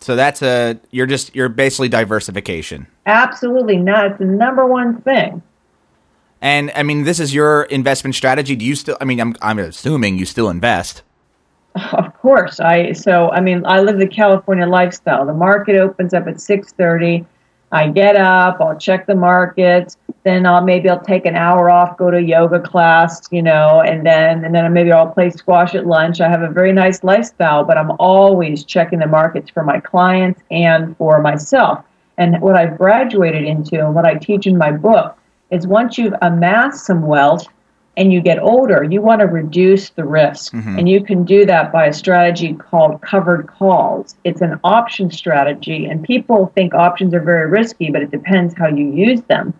So 0.00 0.16
that's 0.16 0.42
a 0.42 0.80
you're 0.90 1.06
just 1.06 1.34
you're 1.34 1.48
basically 1.48 1.88
diversification. 1.88 2.86
Absolutely 3.06 3.76
not. 3.76 4.06
It's 4.06 4.18
the 4.18 4.24
number 4.24 4.66
one 4.66 5.00
thing. 5.02 5.42
And 6.40 6.72
I 6.74 6.82
mean, 6.82 7.04
this 7.04 7.20
is 7.20 7.34
your 7.34 7.64
investment 7.64 8.14
strategy. 8.14 8.56
Do 8.56 8.64
you 8.64 8.74
still? 8.74 8.96
I 9.00 9.04
mean, 9.04 9.20
I'm 9.20 9.36
I'm 9.42 9.58
assuming 9.58 10.18
you 10.18 10.24
still 10.24 10.48
invest. 10.48 11.02
Of 11.92 12.18
course, 12.18 12.58
I 12.58 12.92
so 12.92 13.30
I 13.30 13.40
mean 13.40 13.64
I 13.64 13.80
live 13.80 13.98
the 13.98 14.06
California 14.06 14.66
lifestyle. 14.66 15.24
The 15.24 15.34
market 15.34 15.76
opens 15.76 16.14
up 16.14 16.26
at 16.26 16.40
six 16.40 16.72
thirty. 16.72 17.24
I 17.72 17.88
get 17.88 18.16
up, 18.16 18.60
I'll 18.60 18.76
check 18.76 19.06
the 19.06 19.14
markets, 19.14 19.96
then 20.22 20.46
I'll 20.46 20.62
maybe 20.62 20.88
I'll 20.88 21.00
take 21.00 21.24
an 21.24 21.36
hour 21.36 21.70
off, 21.70 21.96
go 21.96 22.10
to 22.10 22.22
yoga 22.22 22.60
class, 22.60 23.26
you 23.30 23.42
know, 23.42 23.80
and 23.80 24.04
then 24.04 24.44
and 24.44 24.54
then 24.54 24.72
maybe 24.72 24.92
I'll 24.92 25.10
play 25.10 25.30
squash 25.30 25.74
at 25.74 25.86
lunch. 25.86 26.20
I 26.20 26.28
have 26.28 26.42
a 26.42 26.50
very 26.50 26.72
nice 26.72 27.02
lifestyle, 27.02 27.64
but 27.64 27.78
I'm 27.78 27.92
always 27.98 28.64
checking 28.64 28.98
the 28.98 29.06
markets 29.06 29.50
for 29.50 29.62
my 29.62 29.80
clients 29.80 30.40
and 30.50 30.96
for 30.96 31.20
myself. 31.20 31.84
And 32.18 32.40
what 32.40 32.56
I've 32.56 32.76
graduated 32.76 33.44
into 33.44 33.78
and 33.78 33.94
what 33.94 34.04
I 34.04 34.14
teach 34.14 34.46
in 34.46 34.58
my 34.58 34.72
book 34.72 35.16
is 35.50 35.66
once 35.66 35.96
you've 35.96 36.14
amassed 36.20 36.84
some 36.84 37.02
wealth, 37.06 37.46
and 37.96 38.12
you 38.12 38.20
get 38.20 38.38
older, 38.38 38.82
you 38.82 39.02
want 39.02 39.20
to 39.20 39.26
reduce 39.26 39.90
the 39.90 40.04
risk. 40.04 40.52
Mm-hmm. 40.52 40.78
And 40.78 40.88
you 40.88 41.04
can 41.04 41.24
do 41.24 41.44
that 41.44 41.70
by 41.72 41.86
a 41.86 41.92
strategy 41.92 42.54
called 42.54 43.02
covered 43.02 43.46
calls. 43.46 44.16
It's 44.24 44.40
an 44.40 44.58
option 44.64 45.10
strategy, 45.10 45.86
and 45.86 46.02
people 46.02 46.52
think 46.54 46.72
options 46.72 47.12
are 47.14 47.20
very 47.20 47.48
risky, 47.48 47.90
but 47.90 48.00
it 48.00 48.10
depends 48.10 48.54
how 48.56 48.68
you 48.68 48.90
use 48.92 49.20
them. 49.22 49.52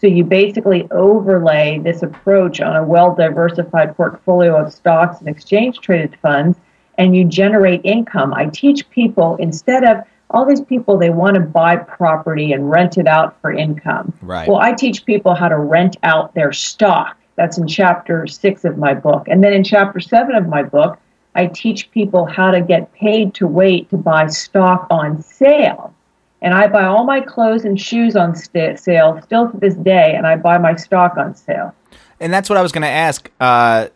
So 0.00 0.06
you 0.06 0.24
basically 0.24 0.86
overlay 0.90 1.78
this 1.78 2.02
approach 2.02 2.60
on 2.60 2.76
a 2.76 2.84
well 2.84 3.14
diversified 3.14 3.96
portfolio 3.96 4.56
of 4.56 4.72
stocks 4.72 5.20
and 5.20 5.28
exchange 5.28 5.80
traded 5.80 6.16
funds, 6.20 6.58
and 6.98 7.16
you 7.16 7.24
generate 7.24 7.80
income. 7.84 8.34
I 8.34 8.46
teach 8.46 8.88
people 8.90 9.36
instead 9.36 9.84
of 9.84 10.04
all 10.30 10.44
these 10.44 10.60
people 10.60 10.98
they 10.98 11.10
want 11.10 11.34
to 11.34 11.40
buy 11.40 11.76
property 11.76 12.52
and 12.52 12.70
rent 12.70 12.98
it 12.98 13.06
out 13.06 13.40
for 13.40 13.52
income. 13.52 14.12
Right. 14.22 14.48
Well, 14.48 14.58
I 14.58 14.72
teach 14.72 15.04
people 15.04 15.34
how 15.34 15.48
to 15.48 15.58
rent 15.58 15.96
out 16.02 16.34
their 16.34 16.52
stock. 16.52 17.16
That's 17.36 17.58
in 17.58 17.66
chapter 17.66 18.26
six 18.26 18.64
of 18.64 18.78
my 18.78 18.94
book. 18.94 19.28
And 19.28 19.42
then 19.44 19.52
in 19.52 19.62
chapter 19.62 20.00
seven 20.00 20.34
of 20.34 20.48
my 20.48 20.62
book, 20.62 20.98
I 21.34 21.46
teach 21.46 21.90
people 21.90 22.24
how 22.24 22.50
to 22.50 22.60
get 22.60 22.92
paid 22.94 23.34
to 23.34 23.46
wait 23.46 23.90
to 23.90 23.96
buy 23.96 24.26
stock 24.28 24.86
on 24.90 25.22
sale. 25.22 25.94
And 26.42 26.54
I 26.54 26.68
buy 26.68 26.84
all 26.84 27.04
my 27.04 27.20
clothes 27.20 27.64
and 27.64 27.80
shoes 27.80 28.14
on 28.14 28.34
st- 28.34 28.78
sale 28.78 29.20
still 29.22 29.50
to 29.50 29.56
this 29.56 29.74
day, 29.74 30.14
and 30.14 30.26
I 30.26 30.36
buy 30.36 30.58
my 30.58 30.76
stock 30.76 31.16
on 31.16 31.34
sale. 31.34 31.74
And 32.20 32.32
that's 32.32 32.48
what 32.48 32.58
I 32.58 32.62
was 32.62 32.72
going 32.72 32.82
to 32.82 32.88
ask. 32.88 33.30
Uh, 33.40 33.88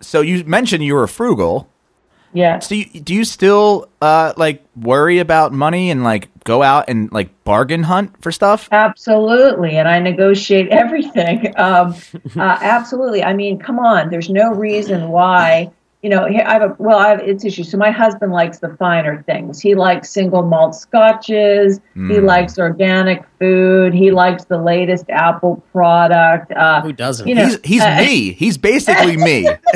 so 0.00 0.20
you 0.20 0.44
mentioned 0.44 0.84
you 0.84 0.94
were 0.94 1.06
frugal. 1.06 1.68
Yeah. 2.32 2.58
So 2.58 2.74
you, 2.74 2.86
do 2.86 3.14
you 3.14 3.24
still 3.24 3.88
uh, 4.02 4.34
like 4.36 4.64
worry 4.76 5.20
about 5.20 5.52
money 5.52 5.90
and 5.90 6.02
like 6.02 6.28
go 6.42 6.62
out 6.62 6.86
and 6.88 7.10
like 7.12 7.44
bargain 7.44 7.84
hunt 7.84 8.20
for 8.20 8.32
stuff? 8.32 8.68
Absolutely, 8.72 9.76
and 9.76 9.88
I 9.88 10.00
negotiate 10.00 10.68
everything. 10.70 11.54
Um, 11.56 11.94
uh, 12.36 12.58
absolutely. 12.60 13.22
I 13.22 13.34
mean, 13.34 13.58
come 13.58 13.78
on. 13.78 14.10
There's 14.10 14.28
no 14.28 14.52
reason 14.52 15.08
why. 15.08 15.70
You 16.04 16.10
know, 16.10 16.26
I 16.26 16.52
have 16.52 16.60
a 16.60 16.76
well. 16.78 16.98
I 16.98 17.08
have 17.08 17.20
it's 17.20 17.46
issues. 17.46 17.70
So 17.70 17.78
my 17.78 17.90
husband 17.90 18.30
likes 18.30 18.58
the 18.58 18.76
finer 18.76 19.22
things. 19.22 19.58
He 19.58 19.74
likes 19.74 20.10
single 20.10 20.42
malt 20.42 20.74
scotches. 20.74 21.80
He 21.94 22.20
likes 22.20 22.58
organic 22.58 23.24
food. 23.38 23.94
He 23.94 24.10
likes 24.10 24.44
the 24.44 24.58
latest 24.58 25.06
Apple 25.08 25.64
product. 25.72 26.52
Uh, 26.52 26.82
Who 26.82 26.92
doesn't? 26.92 27.26
You 27.26 27.36
know, 27.36 27.46
He's 27.46 27.58
he's 27.64 27.80
uh, 27.82 27.96
me. 27.96 28.32
He's 28.34 28.58
basically 28.58 29.16
me. 29.16 29.48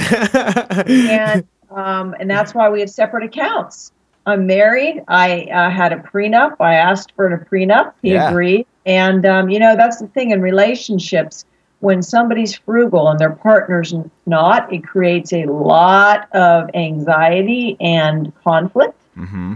and 0.86 1.44
um, 1.70 2.14
and 2.20 2.28
that's 2.28 2.54
why 2.54 2.68
we 2.68 2.80
have 2.80 2.90
separate 2.90 3.24
accounts. 3.24 3.92
I'm 4.26 4.46
married. 4.46 5.02
I 5.08 5.44
uh, 5.44 5.70
had 5.70 5.94
a 5.94 5.96
prenup. 5.96 6.56
I 6.60 6.74
asked 6.74 7.12
for 7.16 7.32
a 7.32 7.42
prenup. 7.42 7.94
He 8.02 8.12
Yeah. 8.12 8.28
agreed. 8.28 8.66
And 8.84 9.24
um, 9.24 9.48
you 9.48 9.58
know 9.58 9.76
that's 9.76 9.98
the 9.98 10.08
thing 10.08 10.32
in 10.32 10.42
relationships. 10.42 11.46
When 11.80 12.02
somebody's 12.02 12.56
frugal 12.56 13.08
and 13.08 13.18
their 13.20 13.30
partner's 13.30 13.94
not, 14.26 14.72
it 14.72 14.84
creates 14.84 15.32
a 15.32 15.44
lot 15.44 16.28
of 16.34 16.68
anxiety 16.74 17.76
and 17.80 18.32
conflict. 18.42 18.94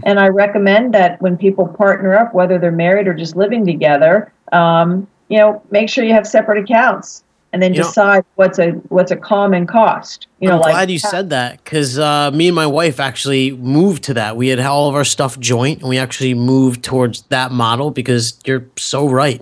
And 0.05 0.19
I 0.19 0.27
recommend 0.27 0.93
that 0.93 1.21
when 1.21 1.37
people 1.37 1.67
partner 1.69 2.13
up, 2.15 2.33
whether 2.33 2.57
they're 2.59 2.71
married 2.71 3.07
or 3.07 3.13
just 3.13 3.37
living 3.37 3.65
together, 3.65 4.31
um, 4.51 5.07
you 5.29 5.37
know, 5.37 5.61
make 5.71 5.87
sure 5.87 6.03
you 6.03 6.11
have 6.13 6.27
separate 6.27 6.61
accounts 6.61 7.23
and 7.53 7.61
then 7.61 7.73
You 7.73 7.79
know- 7.79 7.85
decide 7.87 8.25
what's 8.35 8.59
a 8.59 8.71
what's 8.89 9.11
a 9.11 9.15
common 9.15 9.65
cost. 9.65 10.27
You 10.39 10.49
know, 10.49 10.55
I'm 10.55 10.61
like 10.61 10.73
glad 10.73 10.91
you 10.91 10.99
said 10.99 11.29
that 11.29 11.63
because 11.63 11.97
uh, 11.97 12.31
me 12.31 12.47
and 12.47 12.55
my 12.55 12.67
wife 12.67 12.99
actually 12.99 13.51
moved 13.51 14.03
to 14.05 14.15
that. 14.15 14.35
We 14.35 14.49
had 14.49 14.59
all 14.59 14.89
of 14.89 14.95
our 14.95 15.05
stuff 15.05 15.39
joint, 15.39 15.79
and 15.79 15.87
we 15.87 15.97
actually 15.97 16.33
moved 16.33 16.83
towards 16.83 17.21
that 17.29 17.51
model 17.53 17.89
because 17.91 18.37
you're 18.45 18.65
so 18.75 19.07
right. 19.07 19.41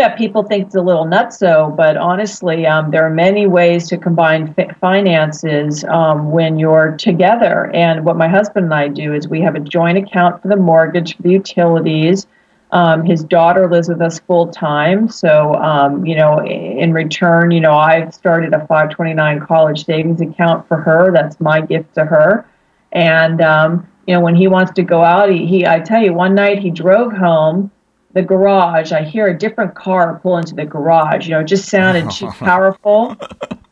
Yeah, 0.00 0.16
people 0.16 0.42
think 0.44 0.68
it's 0.68 0.74
a 0.76 0.80
little 0.80 1.04
nutso, 1.04 1.76
but 1.76 1.98
honestly, 1.98 2.66
um, 2.66 2.90
there 2.90 3.04
are 3.04 3.10
many 3.10 3.46
ways 3.46 3.86
to 3.88 3.98
combine 3.98 4.54
fi- 4.54 4.72
finances 4.80 5.84
um, 5.84 6.30
when 6.30 6.58
you're 6.58 6.96
together. 6.96 7.70
And 7.74 8.02
what 8.02 8.16
my 8.16 8.26
husband 8.26 8.64
and 8.64 8.72
I 8.72 8.88
do 8.88 9.12
is 9.12 9.28
we 9.28 9.42
have 9.42 9.56
a 9.56 9.60
joint 9.60 9.98
account 9.98 10.40
for 10.40 10.48
the 10.48 10.56
mortgage, 10.56 11.18
for 11.18 11.22
the 11.24 11.32
utilities. 11.32 12.26
Um, 12.72 13.04
his 13.04 13.22
daughter 13.22 13.68
lives 13.68 13.90
with 13.90 14.00
us 14.00 14.18
full 14.20 14.46
time, 14.48 15.06
so 15.10 15.54
um, 15.56 16.06
you 16.06 16.16
know, 16.16 16.42
in 16.46 16.94
return, 16.94 17.50
you 17.50 17.60
know, 17.60 17.74
I've 17.74 18.14
started 18.14 18.54
a 18.54 18.60
529 18.60 19.44
college 19.44 19.84
savings 19.84 20.22
account 20.22 20.66
for 20.66 20.78
her. 20.78 21.12
That's 21.12 21.38
my 21.40 21.60
gift 21.60 21.94
to 21.96 22.06
her. 22.06 22.46
And 22.92 23.42
um, 23.42 23.86
you 24.06 24.14
know, 24.14 24.22
when 24.22 24.34
he 24.34 24.48
wants 24.48 24.72
to 24.76 24.82
go 24.82 25.04
out, 25.04 25.30
he, 25.30 25.44
he 25.44 25.66
I 25.66 25.78
tell 25.78 26.02
you, 26.02 26.14
one 26.14 26.34
night 26.34 26.58
he 26.58 26.70
drove 26.70 27.12
home 27.12 27.70
the 28.12 28.22
garage, 28.22 28.92
I 28.92 29.02
hear 29.02 29.28
a 29.28 29.38
different 29.38 29.74
car 29.74 30.18
pull 30.20 30.38
into 30.38 30.54
the 30.54 30.64
garage. 30.64 31.26
You 31.26 31.34
know, 31.34 31.40
it 31.40 31.44
just 31.44 31.68
sounded 31.68 32.10
too 32.10 32.26
powerful. 32.38 33.16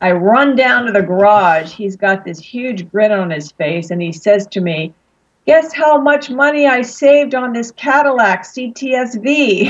I 0.01 0.11
run 0.11 0.55
down 0.55 0.85
to 0.85 0.91
the 0.91 1.01
garage. 1.01 1.71
He's 1.73 1.95
got 1.95 2.23
this 2.23 2.39
huge 2.39 2.89
grin 2.89 3.11
on 3.11 3.29
his 3.31 3.51
face, 3.51 3.91
and 3.91 4.01
he 4.01 4.11
says 4.11 4.47
to 4.47 4.61
me, 4.61 4.93
Guess 5.45 5.73
how 5.73 5.99
much 5.99 6.29
money 6.29 6.67
I 6.67 6.83
saved 6.83 7.33
on 7.33 7.53
this 7.53 7.71
Cadillac 7.71 8.43
CTSV? 8.43 9.65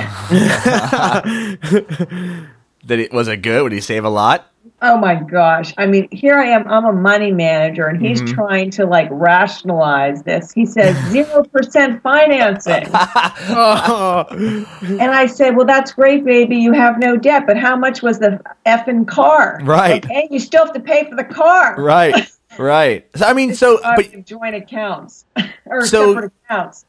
Did 2.86 3.00
it 3.00 3.14
was 3.14 3.30
it 3.30 3.38
good? 3.38 3.64
Would 3.64 3.72
he 3.72 3.80
save 3.80 4.04
a 4.04 4.10
lot? 4.10 4.49
Oh 4.82 4.98
my 4.98 5.16
gosh. 5.16 5.74
I 5.78 5.86
mean, 5.86 6.08
here 6.12 6.38
I 6.38 6.46
am. 6.46 6.68
I'm 6.68 6.86
a 6.86 6.94
money 6.94 7.32
manager, 7.32 7.88
and 7.88 8.04
he's 8.04 8.22
mm-hmm. 8.22 8.34
trying 8.34 8.70
to 8.72 8.86
like 8.86 9.08
rationalize 9.12 10.24
this. 10.24 10.52
He 10.52 10.66
says 10.66 10.96
0% 11.14 12.02
financing. 12.02 12.88
And 15.00 15.12
I 15.12 15.26
said, 15.26 15.56
Well, 15.56 15.66
that's 15.66 15.94
great, 15.94 16.26
baby. 16.26 16.58
You 16.58 16.74
have 16.74 17.00
no 17.00 17.18
debt. 17.18 17.46
But 17.46 17.58
how 17.58 17.76
much 17.76 18.02
was 18.02 18.20
the 18.20 18.40
effing 18.66 19.08
car? 19.08 19.60
Right. 19.64 20.04
Okay. 20.04 20.28
You 20.32 20.40
still 20.40 20.66
have 20.66 20.74
to 20.74 20.80
pay 20.80 21.10
for 21.10 21.16
the 21.16 21.24
car. 21.24 21.76
Right. 21.78 22.30
Right. 22.58 23.08
So, 23.16 23.26
I 23.26 23.34
mean, 23.34 23.54
so 23.54 23.80
but 23.96 24.26
joint 24.26 24.56
accounts 24.56 25.24
or 25.66 25.86
So- 25.86 26.14
separate 26.14 26.34
accounts. 26.44 26.84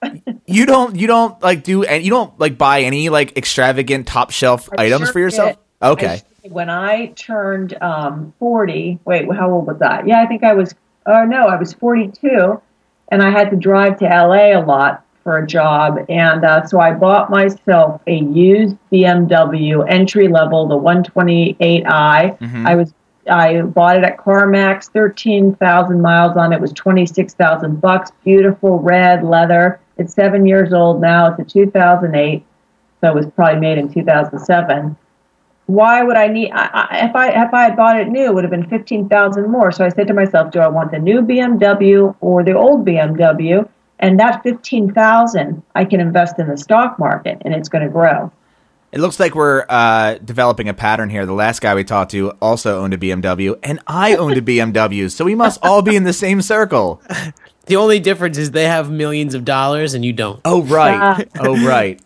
you 0.47 0.67
don't 0.67 0.97
you 0.97 1.07
don't 1.07 1.41
like 1.43 1.63
do 1.63 1.85
and 1.85 2.03
you 2.03 2.11
don't 2.11 2.37
like 2.41 2.59
buy 2.59 2.81
any 2.81 3.09
like 3.09 3.37
extravagant 3.37 4.09
top 4.09 4.31
shelf 4.31 4.69
I 4.77 4.87
items 4.87 5.03
sure 5.03 5.13
for 5.13 5.21
yourself? 5.21 5.59
did. 5.81 5.89
Okay. 5.89 6.23
When 6.51 6.69
I 6.69 7.07
turned 7.15 7.81
um, 7.81 8.35
40, 8.41 8.99
wait, 9.05 9.33
how 9.33 9.53
old 9.53 9.69
was 9.69 9.79
that? 9.79 10.09
Yeah, 10.09 10.21
I 10.21 10.27
think 10.27 10.43
I 10.43 10.53
was, 10.53 10.75
oh 11.07 11.25
no, 11.25 11.47
I 11.47 11.55
was 11.55 11.73
42, 11.75 12.61
and 13.13 13.23
I 13.23 13.31
had 13.31 13.51
to 13.51 13.57
drive 13.57 14.01
to 14.01 14.07
LA 14.07 14.59
a 14.59 14.63
lot 14.65 15.05
for 15.23 15.39
a 15.39 15.47
job. 15.47 16.05
And 16.09 16.45
uh, 16.45 16.67
so 16.67 16.81
I 16.81 16.93
bought 16.93 17.31
myself 17.31 18.01
a 18.09 18.17
used 18.17 18.77
BMW 18.93 19.89
entry 19.89 20.27
level, 20.27 20.67
the 20.67 20.77
128i. 20.77 22.37
I 22.67 22.75
was 22.75 22.93
I 23.31 23.61
bought 23.61 23.99
it 23.99 24.03
at 24.03 24.17
CarMax, 24.17 24.91
13,000 24.91 26.01
miles 26.01 26.37
on 26.37 26.53
it, 26.53 26.61
was 26.61 26.73
26,000 26.73 27.81
bucks, 27.81 28.11
beautiful 28.25 28.81
red 28.81 29.23
leather. 29.23 29.79
It's 29.99 30.15
seven 30.15 30.47
years 30.47 30.73
old 30.73 31.01
now. 31.01 31.31
It's 31.31 31.39
a 31.39 31.45
2008, 31.45 32.45
so 33.01 33.09
it 33.09 33.15
was 33.15 33.27
probably 33.37 33.61
made 33.61 33.79
in 33.79 33.93
2007 33.93 34.97
why 35.71 36.03
would 36.03 36.17
I 36.17 36.27
need? 36.27 36.51
I, 36.53 36.67
I, 36.73 37.07
if 37.09 37.15
I 37.15 37.29
if 37.47 37.55
I 37.55 37.63
had 37.63 37.77
bought 37.77 37.99
it 37.99 38.09
new, 38.09 38.25
it 38.25 38.35
would 38.35 38.45
have 38.45 38.51
been 38.51 38.69
fifteen 38.69 39.09
thousand 39.09 39.51
more. 39.51 39.71
So 39.71 39.85
I 39.85 39.89
said 39.89 40.09
to 40.09 40.15
myself, 40.15 40.51
do 40.51 40.59
I 40.61 40.69
want 40.69 40.91
the 40.91 40.99
new 40.99 41.23
BMW 41.23 42.15
or 42.21 42.43
the 42.43 42.55
old 42.55 42.85
BMW? 42.85 43.69
And 44.01 44.19
that 44.19 44.43
fifteen 44.43 44.93
thousand, 44.93 45.63
I 45.75 45.85
can 45.85 46.01
invest 46.01 46.39
in 46.39 46.49
the 46.49 46.57
stock 46.57 46.99
market, 46.99 47.41
and 47.45 47.55
it's 47.55 47.69
going 47.69 47.85
to 47.85 47.91
grow. 47.91 48.33
It 48.93 48.99
looks 48.99 49.21
like 49.21 49.37
we're 49.37 49.65
uh, 49.69 50.15
developing 50.25 50.69
a 50.69 50.75
pattern 50.75 51.11
here. 51.11 51.25
The 51.25 51.33
last 51.33 51.61
guy 51.61 51.77
we 51.77 51.85
talked 51.85 52.11
to 52.11 52.31
also 52.43 52.83
owned 52.83 52.93
a 52.93 52.99
BMW, 52.99 53.57
and 53.63 53.79
I 53.87 54.17
owned 54.17 54.37
a 54.37 54.43
BMW, 54.43 55.09
so 55.09 55.25
we 55.25 55.37
must 55.37 55.61
all 55.63 55.81
be 55.81 55.95
in 55.95 56.03
the 56.03 56.13
same 56.13 56.43
circle. 56.43 57.01
The 57.67 57.77
only 57.77 58.01
difference 58.01 58.37
is 58.37 58.51
they 58.51 58.65
have 58.65 58.91
millions 58.91 59.33
of 59.33 59.45
dollars 59.45 59.95
and 59.95 60.05
you 60.05 60.13
don't. 60.13 60.41
Oh 60.45 60.63
right. 60.65 61.29
Oh 61.39 61.57
right. 61.65 62.01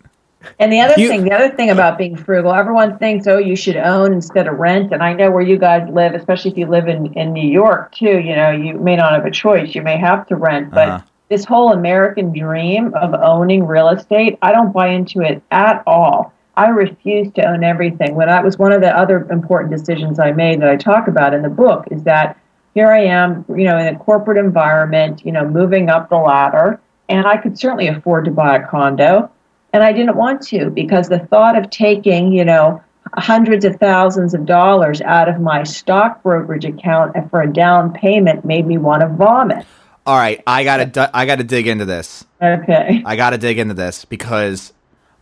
And 0.58 0.72
the 0.72 0.80
other 0.80 0.94
You- 0.96 1.08
thing, 1.08 1.24
the 1.24 1.32
other 1.32 1.48
thing 1.48 1.70
about 1.70 1.98
being 1.98 2.16
frugal, 2.16 2.52
everyone 2.52 2.98
thinks, 2.98 3.26
oh, 3.26 3.38
you 3.38 3.56
should 3.56 3.76
own 3.76 4.12
instead 4.12 4.46
of 4.46 4.58
rent. 4.58 4.92
And 4.92 5.02
I 5.02 5.12
know 5.12 5.30
where 5.30 5.42
you 5.42 5.58
guys 5.58 5.88
live, 5.90 6.14
especially 6.14 6.52
if 6.52 6.58
you 6.58 6.66
live 6.66 6.88
in, 6.88 7.12
in 7.14 7.32
New 7.32 7.48
York 7.48 7.92
too. 7.92 8.18
You 8.18 8.36
know, 8.36 8.50
you 8.50 8.74
may 8.74 8.96
not 8.96 9.12
have 9.12 9.26
a 9.26 9.30
choice. 9.30 9.74
You 9.74 9.82
may 9.82 9.96
have 9.96 10.26
to 10.28 10.36
rent. 10.36 10.70
But 10.70 10.88
Uh-huh. 10.88 10.98
this 11.28 11.44
whole 11.44 11.72
American 11.72 12.32
dream 12.32 12.94
of 12.94 13.14
owning 13.14 13.66
real 13.66 13.88
estate, 13.88 14.38
I 14.42 14.52
don't 14.52 14.72
buy 14.72 14.88
into 14.88 15.20
it 15.20 15.42
at 15.50 15.82
all. 15.86 16.32
I 16.56 16.68
refuse 16.68 17.32
to 17.32 17.44
own 17.44 17.64
everything. 17.64 18.14
When 18.14 18.28
that 18.28 18.44
was 18.44 18.58
one 18.58 18.70
of 18.72 18.80
the 18.80 18.96
other 18.96 19.26
important 19.30 19.72
decisions 19.72 20.20
I 20.20 20.30
made 20.30 20.60
that 20.60 20.68
I 20.68 20.76
talk 20.76 21.08
about 21.08 21.34
in 21.34 21.42
the 21.42 21.48
book 21.48 21.86
is 21.90 22.04
that 22.04 22.36
here 22.74 22.90
I 22.92 23.00
am, 23.00 23.44
you 23.48 23.64
know, 23.64 23.76
in 23.76 23.86
a 23.86 23.98
corporate 23.98 24.38
environment, 24.38 25.22
you 25.24 25.32
know, 25.32 25.48
moving 25.48 25.90
up 25.90 26.08
the 26.10 26.16
ladder, 26.16 26.78
and 27.08 27.26
I 27.26 27.36
could 27.38 27.58
certainly 27.58 27.88
afford 27.88 28.24
to 28.26 28.30
buy 28.30 28.56
a 28.56 28.66
condo 28.66 29.30
and 29.74 29.82
I 29.82 29.92
didn't 29.92 30.16
want 30.16 30.40
to 30.42 30.70
because 30.70 31.08
the 31.08 31.18
thought 31.18 31.58
of 31.58 31.68
taking, 31.68 32.32
you 32.32 32.44
know, 32.44 32.80
hundreds 33.14 33.64
of 33.64 33.74
thousands 33.76 34.32
of 34.32 34.46
dollars 34.46 35.00
out 35.00 35.28
of 35.28 35.40
my 35.40 35.64
stock 35.64 36.22
brokerage 36.22 36.64
account 36.64 37.16
for 37.28 37.42
a 37.42 37.52
down 37.52 37.92
payment 37.92 38.44
made 38.44 38.66
me 38.66 38.78
want 38.78 39.02
to 39.02 39.08
vomit. 39.08 39.66
All 40.06 40.16
right, 40.16 40.40
I 40.46 40.62
gotta 40.62 41.10
I 41.12 41.26
gotta 41.26 41.42
dig 41.42 41.66
into 41.66 41.84
this. 41.84 42.24
Okay. 42.40 43.02
I 43.04 43.16
gotta 43.16 43.36
dig 43.36 43.58
into 43.58 43.74
this 43.74 44.04
because 44.04 44.72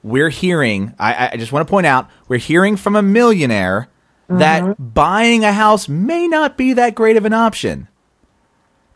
we're 0.02 0.28
hearing. 0.28 0.94
I, 0.98 1.30
I 1.32 1.36
just 1.38 1.50
want 1.50 1.66
to 1.66 1.70
point 1.70 1.86
out 1.86 2.10
we're 2.28 2.36
hearing 2.36 2.76
from 2.76 2.94
a 2.94 3.02
millionaire 3.02 3.88
that 4.28 4.62
mm-hmm. 4.62 4.84
buying 4.84 5.44
a 5.44 5.52
house 5.52 5.88
may 5.88 6.28
not 6.28 6.58
be 6.58 6.74
that 6.74 6.94
great 6.94 7.16
of 7.16 7.24
an 7.24 7.32
option. 7.32 7.88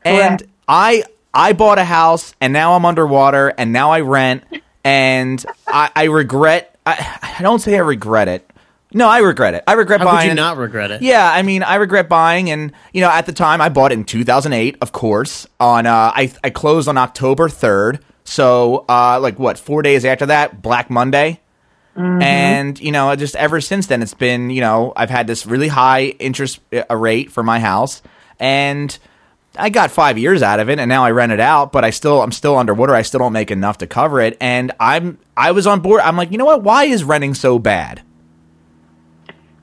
And 0.04 0.42
I 0.68 1.04
I 1.32 1.54
bought 1.54 1.78
a 1.78 1.84
house 1.84 2.34
and 2.42 2.52
now 2.52 2.74
I'm 2.74 2.84
underwater 2.84 3.54
and 3.56 3.72
now 3.72 3.90
I 3.90 4.00
rent 4.00 4.44
and 4.86 5.44
I, 5.66 5.90
I 5.94 6.04
regret. 6.04 6.78
I, 6.86 7.18
I 7.38 7.42
don't 7.42 7.58
say 7.58 7.74
I 7.74 7.80
regret 7.80 8.28
it. 8.28 8.48
No, 8.94 9.08
I 9.08 9.18
regret 9.18 9.54
it. 9.54 9.64
I 9.66 9.72
regret 9.72 10.00
How 10.00 10.06
buying. 10.06 10.28
could 10.28 10.36
you 10.36 10.42
not 10.42 10.56
regret 10.56 10.90
it? 10.92 11.02
Yeah, 11.02 11.28
I 11.30 11.42
mean, 11.42 11.62
I 11.64 11.74
regret 11.74 12.08
buying, 12.08 12.50
and 12.50 12.72
you 12.92 13.00
know, 13.00 13.10
at 13.10 13.26
the 13.26 13.32
time, 13.32 13.60
I 13.60 13.68
bought 13.68 13.90
it 13.92 13.98
in 13.98 14.04
2008, 14.04 14.76
of 14.80 14.92
course. 14.92 15.46
On 15.60 15.84
uh, 15.86 16.12
I 16.14 16.32
I 16.44 16.50
closed 16.50 16.88
on 16.88 16.96
October 16.96 17.48
3rd, 17.48 18.00
So, 18.24 18.84
uh, 18.88 19.18
like 19.20 19.38
what, 19.38 19.58
four 19.58 19.82
days 19.82 20.04
after 20.04 20.26
that, 20.26 20.62
Black 20.62 20.88
Monday. 20.90 21.40
And, 21.98 22.78
you 22.78 22.92
know, 22.92 23.16
just 23.16 23.34
ever 23.36 23.58
since 23.62 23.86
then, 23.86 24.02
it's 24.02 24.12
been, 24.12 24.50
you 24.50 24.60
know, 24.60 24.92
I've 24.94 25.08
had 25.08 25.26
this 25.26 25.46
really 25.46 25.68
high 25.68 26.08
interest 26.18 26.60
uh, 26.74 26.94
rate 26.94 27.32
for 27.32 27.42
my 27.42 27.58
house. 27.58 28.02
And 28.38 28.96
I 29.58 29.70
got 29.70 29.90
five 29.90 30.18
years 30.18 30.42
out 30.42 30.60
of 30.60 30.68
it 30.68 30.78
and 30.78 30.88
now 30.88 31.04
I 31.04 31.10
rent 31.10 31.32
it 31.32 31.40
out, 31.40 31.72
but 31.72 31.84
I 31.84 31.90
still, 31.90 32.22
I'm 32.22 32.32
still 32.32 32.56
underwater. 32.56 32.94
I 32.94 33.02
still 33.02 33.18
don't 33.18 33.32
make 33.32 33.50
enough 33.50 33.78
to 33.78 33.86
cover 33.86 34.20
it. 34.20 34.36
And 34.40 34.72
I'm, 34.80 35.18
I 35.36 35.52
was 35.52 35.66
on 35.66 35.80
board. 35.80 36.00
I'm 36.00 36.16
like, 36.16 36.30
you 36.30 36.38
know 36.38 36.44
what? 36.44 36.62
Why 36.62 36.84
is 36.84 37.04
renting 37.04 37.34
so 37.34 37.58
bad? 37.58 38.02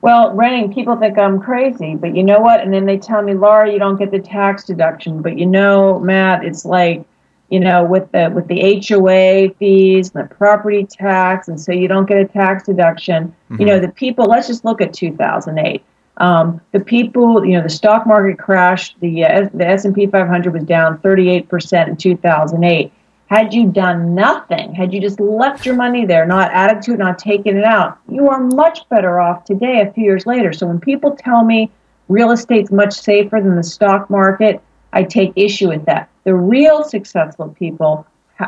Well, 0.04 0.34
renting, 0.36 0.74
people 0.74 0.98
think 0.98 1.18
I'm 1.18 1.40
crazy, 1.40 1.96
but 1.96 2.14
you 2.14 2.24
know 2.24 2.42
what? 2.42 2.60
And 2.60 2.74
then 2.74 2.86
they 2.86 2.98
tell 2.98 3.22
me, 3.22 3.34
Laura, 3.36 3.72
you 3.72 3.80
don't 3.80 3.96
get 3.96 4.12
the 4.12 4.20
tax 4.20 4.66
deduction. 4.66 5.22
But 5.22 5.40
you 5.40 5.46
know, 5.46 5.98
Matt, 6.00 6.44
it's 6.44 6.66
like, 6.66 7.06
you 7.48 7.62
know, 7.62 7.86
with 7.86 8.12
the 8.12 8.30
with 8.36 8.48
the 8.50 8.84
HOA 8.86 9.54
fees 9.54 10.12
and 10.14 10.30
the 10.30 10.36
property 10.36 10.86
tax, 10.86 11.48
and 11.48 11.58
so 11.58 11.72
you 11.72 11.88
don't 11.88 12.06
get 12.06 12.18
a 12.18 12.26
tax 12.26 12.66
deduction. 12.66 13.34
You 13.58 13.66
know, 13.66 13.76
mm-hmm. 13.76 13.86
the 13.86 13.92
people. 13.94 14.26
Let's 14.26 14.46
just 14.46 14.66
look 14.66 14.82
at 14.82 14.94
2008. 14.94 15.82
Um, 16.18 16.62
the 16.72 16.80
people, 16.80 17.44
you 17.46 17.58
know, 17.58 17.64
the 17.64 17.70
stock 17.70 18.06
market 18.06 18.38
crashed. 18.38 19.00
The 19.00 19.26
uh, 19.26 19.50
the 19.54 19.68
S 19.68 19.86
and 19.86 19.96
P 19.96 20.06
500 20.06 20.54
was 20.54 20.64
down 20.64 21.00
38 21.00 21.50
percent 21.50 21.90
in 21.90 21.98
2008. 21.98 22.92
Had 23.28 23.54
you 23.54 23.68
done 23.68 24.14
nothing, 24.14 24.76
had 24.76 24.94
you 24.94 25.02
just 25.02 25.20
left 25.20 25.66
your 25.66 25.76
money 25.76 26.06
there, 26.06 26.26
not 26.26 26.52
added 26.52 26.84
to 26.84 26.94
it, 26.94 27.00
not 27.00 27.18
taken 27.18 27.58
it 27.58 27.64
out, 27.64 27.98
you 28.08 28.30
are 28.30 28.40
much 28.40 28.88
better 28.90 29.20
off 29.20 29.44
today 29.44 29.82
a 29.82 29.92
few 29.92 30.04
years 30.04 30.28
later. 30.28 30.54
So 30.54 30.68
when 30.68 30.80
people 30.80 31.16
tell 31.16 31.44
me 31.44 31.72
real 32.10 32.32
estate's 32.32 32.72
much 32.72 32.94
safer 32.94 33.42
than 33.42 33.56
the 33.56 33.64
stock 33.64 34.10
market, 34.10 34.62
I 34.92 35.04
take 35.04 35.34
issue 35.36 35.70
with 35.70 35.86
that. 35.86 36.10
The 36.26 36.36
real 36.36 36.84
successful 36.84 37.50
people 37.58 38.06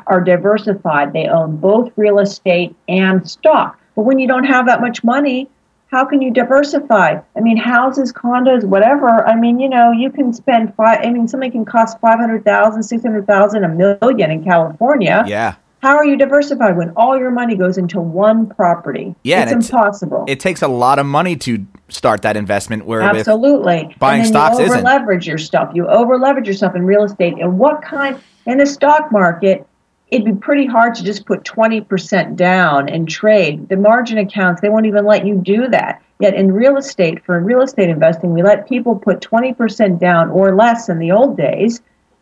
are 0.07 0.21
diversified. 0.21 1.13
They 1.13 1.27
own 1.27 1.57
both 1.57 1.91
real 1.95 2.19
estate 2.19 2.75
and 2.87 3.27
stock. 3.29 3.79
But 3.95 4.03
when 4.03 4.19
you 4.19 4.27
don't 4.27 4.43
have 4.43 4.65
that 4.67 4.81
much 4.81 5.03
money, 5.03 5.49
how 5.91 6.03
can 6.05 6.21
you 6.21 6.31
diversify? 6.31 7.19
I 7.35 7.39
mean, 7.39 7.57
houses, 7.57 8.11
condos, 8.11 8.63
whatever. 8.63 9.25
I 9.27 9.35
mean, 9.35 9.59
you 9.59 9.69
know, 9.69 9.91
you 9.91 10.09
can 10.09 10.33
spend 10.33 10.73
five. 10.75 10.99
I 11.03 11.11
mean, 11.11 11.27
something 11.27 11.51
can 11.51 11.65
cost 11.65 11.99
five 11.99 12.19
hundred 12.19 12.43
thousand, 12.43 12.83
six 12.83 13.03
hundred 13.03 13.27
thousand, 13.27 13.63
a 13.63 13.69
million 13.69 14.31
in 14.31 14.43
California. 14.43 15.23
Yeah. 15.27 15.55
How 15.81 15.95
are 15.97 16.05
you 16.05 16.17
diversified 16.17 16.77
when 16.77 16.89
all 16.95 17.15
your 17.15 17.29
money 17.29 17.55
goes 17.55 17.77
into 17.77 18.01
one 18.01 18.47
property? 18.47 19.15
Yeah, 19.23 19.43
it's 19.43 19.51
it's- 19.51 19.69
impossible. 19.69 20.25
It 20.27 20.39
takes 20.39 20.63
a 20.63 20.67
lot 20.67 20.97
of 20.97 21.05
money 21.05 21.35
to 21.37 21.65
start 21.89 22.23
that 22.23 22.35
investment. 22.35 22.85
Where 22.85 23.01
Absolutely. 23.01 23.95
buying 23.99 24.21
and 24.21 24.27
stocks 24.27 24.57
you 24.57 24.65
isn't. 24.65 24.79
over 24.79 24.83
leverage 24.83 25.27
your 25.27 25.37
stuff. 25.37 25.71
You 25.75 25.87
over 25.87 26.17
leverage 26.17 26.47
yourself 26.47 26.75
in 26.75 26.83
real 26.85 27.03
estate. 27.03 27.35
And 27.39 27.59
what 27.59 27.83
kind 27.83 28.19
in 28.47 28.57
the 28.57 28.65
stock 28.65 29.11
market? 29.11 29.67
It'd 30.09 30.25
be 30.25 30.33
pretty 30.33 30.65
hard 30.67 30.95
to 30.95 31.03
just 31.03 31.25
put 31.25 31.43
twenty 31.43 31.81
percent 31.81 32.35
down 32.35 32.89
and 32.89 33.09
trade. 33.09 33.69
The 33.69 33.77
margin 33.77 34.17
accounts 34.17 34.61
they 34.61 34.69
won't 34.69 34.85
even 34.85 35.05
let 35.05 35.25
you 35.25 35.35
do 35.35 35.67
that. 35.69 36.01
Yet 36.19 36.35
in 36.35 36.51
real 36.51 36.77
estate, 36.77 37.25
for 37.25 37.39
real 37.39 37.61
estate 37.61 37.89
investing, 37.89 38.33
we 38.33 38.43
let 38.43 38.69
people 38.69 38.95
put 38.95 39.21
twenty 39.21 39.53
percent 39.53 39.99
down 39.99 40.29
or 40.29 40.55
less 40.55 40.89
in 40.89 40.99
the 40.99 41.11
old 41.11 41.37
days, 41.37 41.81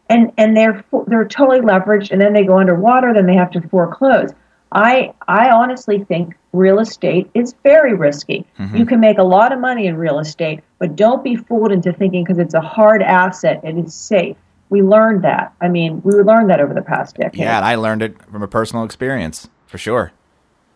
and 0.09 0.31
and 0.37 0.55
they're 0.55 0.83
they're 1.07 1.27
totally 1.27 1.59
leveraged, 1.59 2.11
and 2.11 2.21
then 2.21 2.33
they 2.33 2.45
go 2.45 2.57
underwater. 2.57 3.13
Then 3.13 3.25
they 3.25 3.35
have 3.35 3.51
to 3.51 3.61
foreclose. 3.67 4.31
I 4.71 5.13
I 5.27 5.51
honestly 5.51 6.03
think 6.05 6.35
real 6.51 6.79
estate 6.79 7.29
is 7.33 7.53
very 7.63 7.93
risky. 7.93 8.45
Mm-hmm. 8.59 8.77
You 8.77 8.85
can 8.85 8.99
make 8.99 9.17
a 9.17 9.23
lot 9.23 9.51
of 9.51 9.59
money 9.59 9.87
in 9.87 9.97
real 9.97 10.19
estate, 10.19 10.61
but 10.79 10.95
don't 10.95 11.23
be 11.23 11.35
fooled 11.35 11.71
into 11.71 11.93
thinking 11.93 12.23
because 12.23 12.39
it's 12.39 12.53
a 12.53 12.61
hard 12.61 13.01
asset 13.01 13.61
and 13.63 13.77
it's 13.79 13.93
safe. 13.93 14.37
We 14.73 14.81
learned 14.81 15.23
that. 15.23 15.53
I 15.61 15.67
mean, 15.67 16.01
we 16.01 16.13
learned 16.13 16.49
that 16.49 16.59
over 16.59 16.73
the 16.73 16.81
past 16.81 17.15
decade. 17.15 17.41
Yeah, 17.41 17.57
and 17.57 17.63
I 17.63 17.75
learned 17.75 18.01
it 18.01 18.19
from 18.31 18.41
a 18.41 18.47
personal 18.47 18.83
experience 18.83 19.47
for 19.67 19.77
sure. 19.77 20.11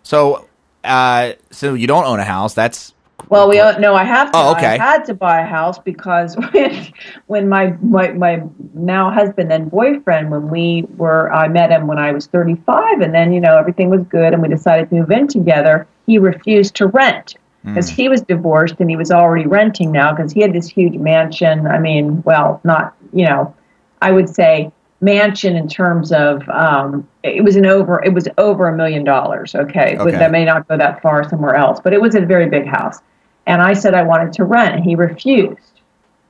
So, 0.04 0.48
uh, 0.84 1.32
so 1.50 1.74
you 1.74 1.88
don't 1.88 2.06
own 2.06 2.20
a 2.20 2.24
house. 2.24 2.54
That's 2.54 2.94
Well, 3.30 3.50
we 3.50 3.56
don't, 3.56 3.82
no, 3.82 3.96
I 3.96 4.04
have 4.04 4.32
to. 4.34 4.38
Oh, 4.38 4.52
okay. 4.52 4.68
I 4.68 4.78
had 4.78 5.04
to 5.06 5.16
buy 5.16 5.42
a 5.42 5.48
house 5.48 5.80
because 5.80 6.36
when, 6.52 6.94
when 7.26 7.50
my, 7.50 7.76
my 7.82 8.12
my 8.12 8.44
now 8.76 9.10
husband 9.10 9.52
and 9.52 9.72
boyfriend, 9.72 10.30
when 10.30 10.48
we 10.50 10.86
were, 10.98 11.34
I 11.34 11.48
met 11.48 11.72
him 11.72 11.88
when 11.88 11.98
I 11.98 12.12
was 12.12 12.28
35, 12.28 13.02
and 13.02 13.16
then 13.16 13.34
you 13.34 13.42
know 13.42 13.58
everything 13.58 13.90
was 13.90 14.04
good, 14.04 14.32
and 14.32 14.44
we 14.44 14.48
decided 14.48 14.92
to 14.92 14.96
move 14.98 15.10
in 15.10 15.28
together. 15.28 15.88
He 16.06 16.20
refused 16.20 16.76
to 16.76 16.86
rent 16.86 17.36
because 17.64 17.90
he 17.90 18.08
was 18.08 18.22
divorced 18.22 18.76
and 18.80 18.90
he 18.90 18.96
was 18.96 19.12
already 19.12 19.46
renting 19.46 19.92
now 19.92 20.14
because 20.14 20.32
he 20.32 20.42
had 20.42 20.54
this 20.54 20.70
huge 20.70 20.94
mansion. 20.94 21.66
I 21.66 21.80
mean, 21.80 22.22
well, 22.24 22.62
not 22.64 22.94
you 23.12 23.26
know, 23.26 23.56
I 24.02 24.12
would 24.12 24.30
say 24.30 24.72
mansion 25.02 25.56
in 25.56 25.68
terms 25.68 26.12
of 26.12 26.48
um, 26.50 27.08
it 27.24 27.44
was 27.44 27.56
an 27.56 27.66
over 27.66 28.04
it 28.04 28.14
was 28.14 28.28
over 28.38 28.68
a 28.68 28.76
million 28.76 29.04
dollars. 29.04 29.54
Okay, 29.56 29.96
but 29.98 30.08
Okay. 30.08 30.18
that 30.18 30.32
may 30.32 30.46
not 30.46 30.68
go 30.68 30.78
that 30.78 31.02
far 31.02 31.28
somewhere 31.30 31.56
else, 31.56 31.80
but 31.84 31.94
it 31.94 32.02
was 32.02 32.16
a 32.16 32.22
very 32.22 32.50
big 32.50 32.66
house. 32.66 33.00
And 33.46 33.62
I 33.62 33.74
said 33.74 33.94
I 33.94 34.04
wanted 34.04 34.34
to 34.34 34.44
rent, 34.44 34.76
and 34.76 34.84
he 34.84 34.96
refused. 34.96 35.82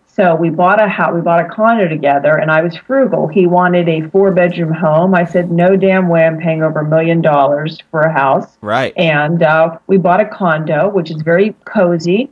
So 0.05 0.33
we 0.35 0.49
bought 0.49 0.81
a 0.81 0.87
house, 0.87 1.13
we 1.13 1.21
bought 1.21 1.45
a 1.45 1.47
condo 1.47 1.87
together, 1.87 2.37
and 2.37 2.49
I 2.49 2.61
was 2.63 2.75
frugal. 2.75 3.27
He 3.27 3.45
wanted 3.45 3.87
a 3.87 4.01
four 4.09 4.31
bedroom 4.31 4.73
home. 4.73 5.13
I 5.13 5.23
said, 5.25 5.51
no 5.51 5.75
damn 5.75 6.09
way, 6.09 6.25
I'm 6.25 6.39
paying 6.39 6.63
over 6.63 6.79
a 6.79 6.85
million 6.85 7.21
dollars 7.21 7.77
for 7.91 8.01
a 8.01 8.11
house. 8.11 8.57
right. 8.61 8.93
And 8.97 9.43
uh, 9.43 9.77
we 9.85 9.97
bought 9.97 10.19
a 10.19 10.25
condo, 10.25 10.89
which 10.89 11.11
is 11.11 11.21
very 11.21 11.55
cozy. 11.65 12.31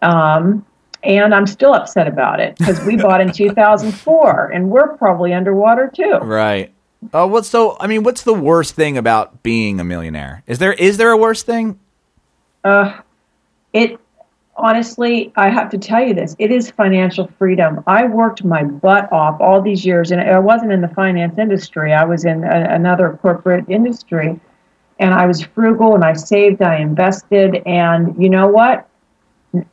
Um, 0.00 0.64
and 1.04 1.34
I'm 1.34 1.46
still 1.46 1.74
upset 1.74 2.08
about 2.08 2.40
it 2.40 2.56
because 2.58 2.80
we 2.84 2.96
bought 2.96 3.20
in 3.20 3.32
2004, 3.32 4.50
and 4.52 4.70
we're 4.70 4.96
probably 4.96 5.32
underwater 5.32 5.90
too. 5.94 6.18
Right. 6.22 6.72
Oh, 7.12 7.26
what's 7.26 7.48
so? 7.48 7.76
I 7.80 7.86
mean, 7.86 8.02
what's 8.02 8.22
the 8.22 8.34
worst 8.34 8.74
thing 8.74 8.96
about 8.96 9.42
being 9.42 9.80
a 9.80 9.84
millionaire? 9.84 10.42
Is 10.46 10.58
there 10.58 10.72
is 10.72 10.96
there 10.96 11.10
a 11.10 11.16
worse 11.16 11.42
thing? 11.42 11.78
Uh, 12.62 13.00
it 13.72 14.00
honestly, 14.56 15.32
I 15.36 15.50
have 15.50 15.68
to 15.70 15.78
tell 15.78 16.02
you 16.02 16.14
this: 16.14 16.34
it 16.38 16.50
is 16.50 16.70
financial 16.70 17.30
freedom. 17.38 17.84
I 17.86 18.06
worked 18.06 18.44
my 18.44 18.64
butt 18.64 19.12
off 19.12 19.40
all 19.40 19.60
these 19.60 19.84
years, 19.84 20.10
and 20.10 20.20
I 20.20 20.38
wasn't 20.38 20.72
in 20.72 20.80
the 20.80 20.88
finance 20.88 21.38
industry. 21.38 21.92
I 21.92 22.04
was 22.04 22.24
in 22.24 22.44
a, 22.44 22.68
another 22.70 23.18
corporate 23.20 23.68
industry, 23.68 24.40
and 24.98 25.14
I 25.14 25.26
was 25.26 25.42
frugal, 25.42 25.94
and 25.94 26.04
I 26.04 26.14
saved, 26.14 26.62
I 26.62 26.78
invested, 26.78 27.62
and 27.66 28.14
you 28.22 28.30
know 28.30 28.48
what? 28.48 28.88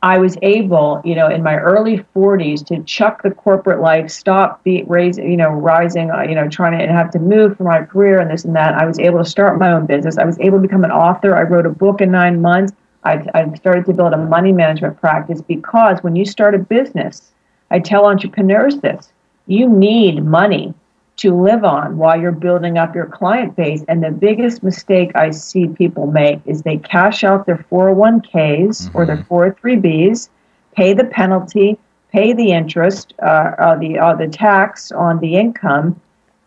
I 0.02 0.18
was 0.18 0.36
able, 0.42 1.00
you 1.04 1.14
know, 1.14 1.28
in 1.28 1.42
my 1.42 1.56
early 1.56 2.04
40s 2.14 2.64
to 2.66 2.82
chuck 2.84 3.22
the 3.22 3.30
corporate 3.30 3.80
life, 3.80 4.10
stop 4.10 4.62
be 4.64 4.84
raising, 4.84 5.30
you 5.30 5.36
know, 5.36 5.50
rising, 5.50 6.10
uh, 6.10 6.22
you 6.22 6.34
know, 6.34 6.48
trying 6.48 6.78
to 6.78 6.92
have 6.92 7.10
to 7.12 7.18
move 7.18 7.56
for 7.56 7.64
my 7.64 7.82
career 7.82 8.20
and 8.20 8.30
this 8.30 8.44
and 8.44 8.54
that. 8.54 8.74
I 8.74 8.84
was 8.86 8.98
able 8.98 9.18
to 9.18 9.28
start 9.28 9.58
my 9.58 9.72
own 9.72 9.86
business. 9.86 10.18
I 10.18 10.24
was 10.24 10.38
able 10.40 10.58
to 10.58 10.62
become 10.62 10.84
an 10.84 10.92
author. 10.92 11.34
I 11.34 11.42
wrote 11.42 11.66
a 11.66 11.70
book 11.70 12.00
in 12.00 12.10
nine 12.10 12.40
months. 12.40 12.72
I, 13.04 13.24
I 13.34 13.52
started 13.54 13.86
to 13.86 13.92
build 13.92 14.12
a 14.12 14.18
money 14.18 14.52
management 14.52 15.00
practice 15.00 15.40
because 15.42 16.02
when 16.02 16.14
you 16.14 16.24
start 16.24 16.54
a 16.54 16.58
business, 16.58 17.32
I 17.70 17.80
tell 17.80 18.06
entrepreneurs 18.06 18.78
this 18.78 19.12
you 19.46 19.68
need 19.68 20.24
money 20.24 20.72
to 21.16 21.34
live 21.34 21.64
on 21.64 21.98
while 21.98 22.18
you're 22.20 22.32
building 22.32 22.78
up 22.78 22.94
your 22.94 23.06
client 23.06 23.54
base. 23.54 23.84
And 23.88 24.02
the 24.02 24.10
biggest 24.10 24.62
mistake 24.62 25.12
I 25.14 25.30
see 25.30 25.68
people 25.68 26.06
make 26.06 26.40
is 26.46 26.62
they 26.62 26.78
cash 26.78 27.22
out 27.22 27.46
their 27.46 27.64
401ks 27.70 28.94
or 28.94 29.06
their 29.06 29.18
403bs, 29.18 30.28
pay 30.74 30.94
the 30.94 31.04
penalty, 31.04 31.78
pay 32.10 32.32
the 32.32 32.52
interest, 32.52 33.14
uh, 33.22 33.52
uh, 33.58 33.78
the 33.78 33.98
uh, 33.98 34.14
the 34.14 34.28
tax 34.28 34.92
on 34.92 35.18
the 35.20 35.36
income, 35.36 36.00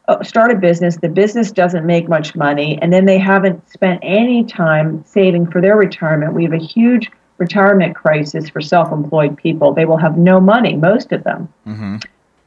uh, 0.08 0.24
start 0.24 0.52
a 0.52 0.56
business. 0.56 0.98
The 0.98 1.10
business 1.10 1.52
doesn't 1.52 1.86
make 1.86 2.08
much 2.08 2.36
money, 2.36 2.80
and 2.82 2.94
then 2.94 3.06
they 3.06 3.18
haven't 3.18 3.70
spent 3.70 4.00
any 4.04 4.44
time 4.44 5.04
saving 5.06 5.52
for 5.52 5.62
their 5.62 5.76
retirement. 5.76 6.34
We 6.34 6.44
have 6.44 6.54
a 6.54 6.58
huge 6.58 7.12
retirement 7.38 7.96
crisis 7.96 8.50
for 8.50 8.62
self-employed 8.62 9.38
people. 9.38 9.74
They 9.74 9.86
will 9.86 9.98
have 9.98 10.18
no 10.18 10.40
money, 10.40 10.76
most 10.76 11.12
of 11.12 11.24
them. 11.24 11.52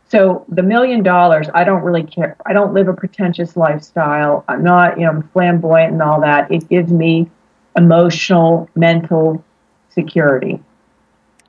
So 0.09 0.45
the 0.49 0.63
million 0.63 1.03
dollars, 1.03 1.49
I 1.53 1.65
don't 1.65 1.83
really 1.83 2.03
care. 2.03 2.37
I 2.47 2.55
don't 2.55 2.73
live 2.73 2.89
a 2.89 2.95
pretentious 2.95 3.57
lifestyle. 3.57 4.45
I'm 4.49 4.65
not, 4.65 4.99
you 4.99 5.05
know, 5.05 5.11
I'm 5.11 5.29
flamboyant 5.29 5.93
and 5.93 6.03
all 6.03 6.21
that. 6.23 6.51
It 6.51 6.69
gives 6.69 6.91
me 6.91 7.29
emotional, 7.77 8.71
mental 8.75 9.45
security 9.91 10.61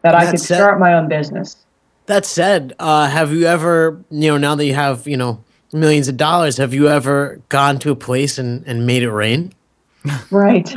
that 0.02 0.14
I 0.14 0.26
could 0.26 0.36
it. 0.36 0.44
start 0.44 0.80
my 0.80 0.94
own 0.94 1.08
business. 1.08 1.56
That 2.08 2.26
said, 2.26 2.74
uh, 2.80 3.08
have 3.08 3.32
you 3.32 3.46
ever, 3.46 4.04
you 4.10 4.32
know, 4.32 4.38
now 4.38 4.56
that 4.56 4.66
you 4.66 4.74
have, 4.74 5.08
you 5.08 5.16
know, 5.16 5.44
millions 5.72 6.08
of 6.08 6.18
dollars, 6.18 6.58
have 6.58 6.74
you 6.74 6.90
ever 6.90 7.42
gone 7.50 7.80
to 7.80 7.92
a 7.92 7.96
place 7.96 8.38
and, 8.38 8.66
and 8.66 8.86
made 8.86 9.04
it 9.04 9.12
rain? 9.12 9.54
Right. 10.32 10.74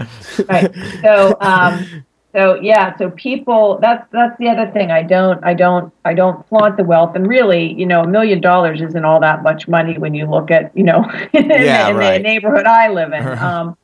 right. 0.48 0.74
So, 1.02 1.36
um, 1.40 2.04
so 2.34 2.54
yeah. 2.60 2.96
So 2.96 3.10
people, 3.10 3.78
that's 3.80 4.06
that's 4.10 4.36
the 4.38 4.48
other 4.48 4.70
thing. 4.70 4.90
I 4.90 5.02
don't, 5.02 5.42
I 5.44 5.54
don't, 5.54 5.92
I 6.04 6.14
don't 6.14 6.46
flaunt 6.48 6.76
the 6.76 6.84
wealth. 6.84 7.14
And 7.14 7.26
really, 7.28 7.72
you 7.74 7.86
know, 7.86 8.02
a 8.02 8.08
million 8.08 8.40
dollars 8.40 8.80
isn't 8.80 9.04
all 9.04 9.20
that 9.20 9.42
much 9.42 9.68
money 9.68 9.98
when 9.98 10.14
you 10.14 10.26
look 10.26 10.50
at, 10.50 10.76
you 10.76 10.84
know, 10.84 11.04
in, 11.32 11.50
Yeah, 11.50 11.84
the, 11.84 11.90
in 11.90 11.96
right. 11.96 12.18
the 12.18 12.22
neighborhood 12.22 12.66
I 12.66 12.88
live 12.88 13.12
in. 13.12 13.26
Um, 13.38 13.76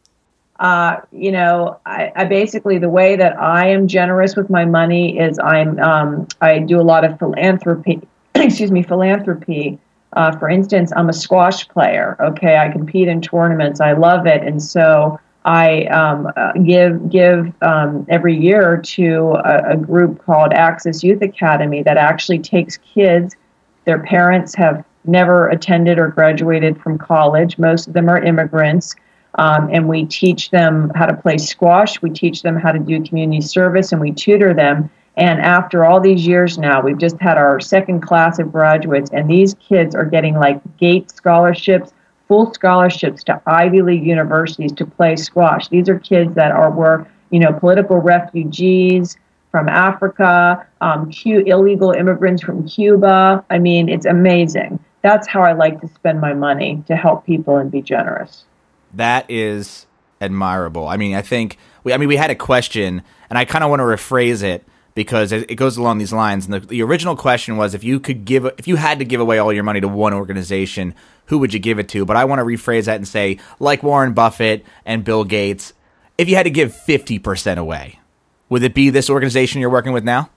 uh, 0.60 0.96
you 1.12 1.30
know, 1.30 1.78
I, 1.86 2.10
I 2.16 2.24
basically 2.24 2.78
the 2.78 2.88
way 2.88 3.14
that 3.16 3.40
I 3.40 3.68
am 3.68 3.86
generous 3.86 4.34
with 4.34 4.50
my 4.50 4.64
money 4.64 5.16
is 5.18 5.38
I'm 5.38 5.78
um, 5.78 6.26
I 6.40 6.58
do 6.58 6.80
a 6.80 6.82
lot 6.82 7.04
of 7.04 7.18
philanthropy. 7.18 8.00
excuse 8.34 8.72
me, 8.72 8.82
philanthropy 8.82 9.78
Uh, 10.14 10.32
for 10.38 10.48
instance, 10.48 10.90
I'm 10.96 11.08
a 11.08 11.12
squash 11.12 11.68
player. 11.68 12.16
Okay, 12.18 12.56
I 12.56 12.70
compete 12.70 13.08
in 13.08 13.20
tournaments. 13.20 13.78
I 13.80 13.92
love 13.92 14.26
it, 14.26 14.42
and 14.42 14.60
so 14.62 15.20
I 15.48 15.84
um, 15.84 16.30
uh, 16.36 16.52
give 16.52 17.08
give 17.08 17.54
um, 17.62 18.04
every 18.10 18.36
year 18.36 18.76
to 18.76 19.32
a, 19.46 19.72
a, 19.72 19.76
group 19.78 20.22
called 20.22 20.52
Access 20.52 21.02
Youth 21.02 21.22
Academy 21.22 21.82
that 21.84 21.96
actually 21.96 22.40
takes 22.40 22.76
kids. 22.76 23.34
Their 23.86 23.98
parents 24.00 24.54
have 24.56 24.84
never 25.06 25.48
attended 25.48 25.98
or 25.98 26.08
graduated 26.08 26.78
from 26.82 26.98
college. 26.98 27.56
Most 27.56 27.88
of 27.88 27.94
them 27.94 28.10
are 28.10 28.22
immigrants. 28.22 28.94
Um, 29.36 29.70
and 29.72 29.88
we 29.88 30.04
teach 30.04 30.50
them 30.50 30.92
how 30.94 31.06
to 31.06 31.16
play 31.16 31.38
squash. 31.38 32.02
We 32.02 32.10
teach 32.10 32.42
them 32.42 32.56
how 32.56 32.72
to 32.72 32.78
do 32.78 33.02
community 33.02 33.40
service, 33.40 33.90
and 33.92 34.02
we 34.02 34.12
tutor 34.12 34.52
them. 34.52 34.90
And 35.16 35.40
after 35.40 35.82
all 35.82 35.98
these 35.98 36.26
years 36.26 36.58
now, 36.58 36.82
we've 36.82 36.98
just 36.98 37.18
had 37.20 37.38
our 37.38 37.58
second 37.58 38.02
class 38.02 38.38
of 38.38 38.52
graduates, 38.52 39.10
and 39.14 39.30
these 39.30 39.54
kids 39.54 39.94
are 39.94 40.04
getting 40.04 40.34
like 40.34 40.60
GATE 40.76 41.10
scholarships, 41.10 41.94
full 42.28 42.52
scholarships 42.52 43.24
to 43.24 43.40
Ivy 43.46 43.82
League 43.82 44.06
universities 44.06 44.72
to 44.72 44.86
play 44.86 45.16
squash. 45.16 45.68
These 45.68 45.88
are 45.88 45.98
kids 45.98 46.34
that 46.34 46.52
are 46.52 46.70
were 46.70 47.06
you 47.30 47.40
know 47.40 47.52
political 47.52 47.96
refugees 47.96 49.16
from 49.50 49.68
Africa, 49.68 50.66
um, 50.80 51.10
Q, 51.10 51.40
illegal 51.40 51.90
immigrants 51.92 52.42
from 52.42 52.68
Cuba. 52.68 53.44
I 53.48 53.58
mean, 53.58 53.88
it's 53.88 54.06
amazing. 54.06 54.78
That's 55.02 55.26
how 55.26 55.42
I 55.42 55.52
like 55.52 55.80
to 55.80 55.88
spend 55.88 56.20
my 56.20 56.34
money 56.34 56.82
to 56.86 56.96
help 56.96 57.24
people 57.24 57.56
and 57.56 57.70
be 57.70 57.80
generous. 57.80 58.44
That 58.92 59.24
is 59.30 59.86
admirable. 60.20 60.86
I 60.86 60.96
mean, 60.96 61.14
I 61.14 61.22
think 61.22 61.56
we. 61.84 61.92
I 61.92 61.96
mean, 61.96 62.08
we 62.08 62.16
had 62.16 62.30
a 62.30 62.34
question, 62.34 63.02
and 63.30 63.38
I 63.38 63.44
kind 63.44 63.64
of 63.64 63.70
want 63.70 63.80
to 63.80 63.84
rephrase 63.84 64.42
it 64.42 64.64
because 64.98 65.30
it, 65.30 65.54
goes 65.54 65.76
along 65.76 65.98
these 65.98 66.12
lines. 66.12 66.46
And 66.46 66.54
the, 66.54 66.58
the 66.58 66.82
original 66.82 67.14
question 67.14 67.56
was, 67.56 67.72
if 67.72 67.84
you 67.84 68.00
could 68.00 68.24
give, 68.24 68.44
if 68.58 68.66
you 68.66 68.74
had 68.74 68.98
to 68.98 69.04
give 69.04 69.20
away 69.20 69.38
all 69.38 69.52
your 69.52 69.62
money 69.62 69.80
to 69.80 69.86
one 69.86 70.12
organization, 70.12 70.92
who 71.26 71.38
would 71.38 71.54
you 71.54 71.60
give 71.60 71.78
it 71.78 71.88
to? 71.90 72.04
But 72.04 72.16
I 72.16 72.24
want 72.24 72.40
to 72.40 72.44
rephrase 72.44 72.86
that 72.86 72.96
and 72.96 73.06
say, 73.06 73.38
like 73.60 73.84
Warren 73.84 74.12
Buffett 74.12 74.66
and 74.84 75.04
Bill 75.04 75.22
Gates, 75.22 75.72
if 76.18 76.28
you 76.28 76.34
had 76.34 76.42
to 76.42 76.50
give 76.50 76.74
fifty 76.74 77.20
percent 77.20 77.60
away, 77.60 78.00
would 78.48 78.64
it 78.64 78.74
be 78.74 78.90
this 78.90 79.08
organization 79.08 79.60
you're 79.60 79.70
working 79.70 79.92
with 79.92 80.02
now? 80.02 80.30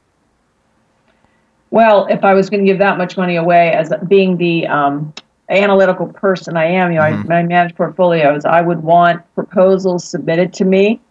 Well, 1.71 2.05
if 2.05 2.23
I 2.23 2.35
was 2.35 2.51
going 2.51 2.63
to 2.63 2.71
give 2.71 2.77
that 2.77 2.99
much 2.99 3.17
money 3.17 3.37
away 3.37 3.71
as 3.71 3.91
being 4.07 4.37
the 4.37 4.67
um, 4.67 5.11
analytical 5.49 6.05
person 6.05 6.55
I 6.55 6.65
am, 6.65 6.91
you 6.91 6.99
know, 6.99 7.05
mm-hmm. 7.05 7.31
I, 7.31 7.39
I, 7.39 7.43
manage 7.43 7.75
portfolios. 7.75 8.45
I 8.45 8.61
would 8.61 8.83
want 8.83 9.23
proposals 9.33 10.03
submitted 10.03 10.53
to 10.53 10.65
me. 10.65 11.01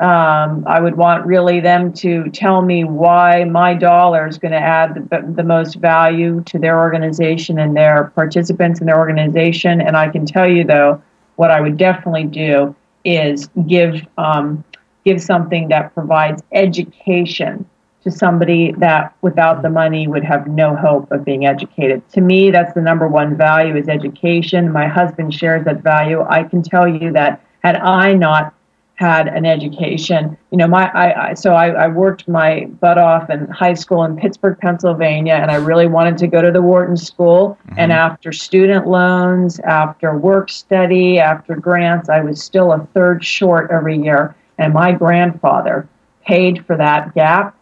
Um, 0.00 0.62
I 0.66 0.78
would 0.78 0.96
want 0.96 1.26
really 1.26 1.58
them 1.58 1.92
to 1.94 2.30
tell 2.30 2.62
me 2.62 2.84
why 2.84 3.42
my 3.42 3.74
dollar 3.74 4.28
is 4.28 4.38
going 4.38 4.52
to 4.52 4.58
add 4.58 4.94
the, 4.94 5.32
the, 5.34 5.42
most 5.42 5.74
value 5.74 6.40
to 6.44 6.56
their 6.56 6.78
organization 6.78 7.58
and 7.58 7.76
their 7.76 8.12
participants 8.14 8.78
in 8.80 8.86
their 8.86 8.98
organization. 8.98 9.80
And 9.80 9.96
I 9.96 10.08
can 10.08 10.24
tell 10.24 10.48
you 10.48 10.62
though, 10.62 11.02
what 11.34 11.50
I 11.50 11.60
would 11.60 11.76
definitely 11.76 12.24
do 12.24 12.76
is 13.04 13.48
give 13.66 14.06
um, 14.18 14.62
give 15.04 15.20
something 15.20 15.68
that 15.68 15.92
provides 15.94 16.42
education 16.52 17.68
to 18.02 18.10
somebody 18.10 18.72
that 18.78 19.14
without 19.22 19.62
the 19.62 19.70
money 19.70 20.06
would 20.06 20.24
have 20.24 20.46
no 20.46 20.76
hope 20.76 21.10
of 21.10 21.24
being 21.24 21.46
educated. 21.46 22.08
To 22.10 22.20
me, 22.20 22.50
that's 22.50 22.72
the 22.74 22.80
number 22.80 23.08
one 23.08 23.36
value 23.36 23.76
is 23.76 23.88
education. 23.88 24.70
My 24.70 24.86
husband 24.86 25.34
shares 25.34 25.64
that 25.64 25.82
value. 25.82 26.22
I 26.28 26.44
can 26.44 26.62
tell 26.62 26.86
you 26.86 27.12
that 27.12 27.42
had 27.64 27.76
I 27.76 28.14
not 28.14 28.54
had 28.98 29.28
an 29.28 29.46
education, 29.46 30.36
you 30.50 30.58
know, 30.58 30.66
my 30.66 30.90
I, 30.92 31.28
I 31.28 31.34
so 31.34 31.52
I, 31.52 31.68
I 31.68 31.86
worked 31.86 32.26
my 32.26 32.64
butt 32.80 32.98
off 32.98 33.30
in 33.30 33.46
high 33.46 33.74
school 33.74 34.02
in 34.02 34.16
Pittsburgh, 34.16 34.58
Pennsylvania, 34.58 35.34
and 35.34 35.50
I 35.50 35.56
really 35.56 35.86
wanted 35.86 36.18
to 36.18 36.26
go 36.26 36.42
to 36.42 36.50
the 36.50 36.60
Wharton 36.60 36.96
School. 36.96 37.56
Mm-hmm. 37.68 37.78
And 37.78 37.92
after 37.92 38.32
student 38.32 38.88
loans, 38.88 39.60
after 39.60 40.18
work 40.18 40.50
study, 40.50 41.20
after 41.20 41.54
grants, 41.54 42.08
I 42.08 42.20
was 42.20 42.42
still 42.42 42.72
a 42.72 42.88
third 42.92 43.24
short 43.24 43.70
every 43.70 43.96
year. 43.96 44.34
And 44.58 44.74
my 44.74 44.90
grandfather 44.90 45.88
paid 46.24 46.66
for 46.66 46.76
that 46.76 47.14
gap 47.14 47.54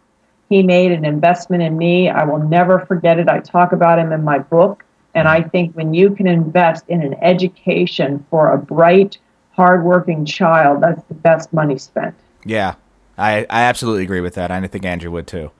he 0.49 0.63
made 0.63 0.91
an 0.91 1.05
investment 1.05 1.63
in 1.63 1.77
me. 1.77 2.09
I 2.09 2.23
will 2.23 2.39
never 2.39 2.79
forget 2.85 3.19
it. 3.19 3.27
I 3.27 3.39
talk 3.39 3.73
about 3.73 3.99
him 3.99 4.11
in 4.11 4.23
my 4.23 4.39
book. 4.39 4.83
And 5.13 5.27
I 5.27 5.41
think 5.41 5.75
when 5.75 5.93
you 5.93 6.11
can 6.11 6.27
invest 6.27 6.85
in 6.87 7.01
an 7.01 7.15
education 7.21 8.25
for 8.29 8.53
a 8.53 8.57
bright, 8.57 9.17
hardworking 9.57 10.25
child, 10.25 10.81
that's 10.81 11.03
the 11.05 11.13
best 11.15 11.51
money 11.51 11.77
spent. 11.77 12.15
Yeah, 12.45 12.75
I, 13.17 13.45
I 13.49 13.63
absolutely 13.63 14.03
agree 14.03 14.21
with 14.21 14.35
that. 14.35 14.51
I 14.51 14.65
think 14.67 14.85
Andrew 14.85 15.11
would 15.11 15.27
too. 15.27 15.51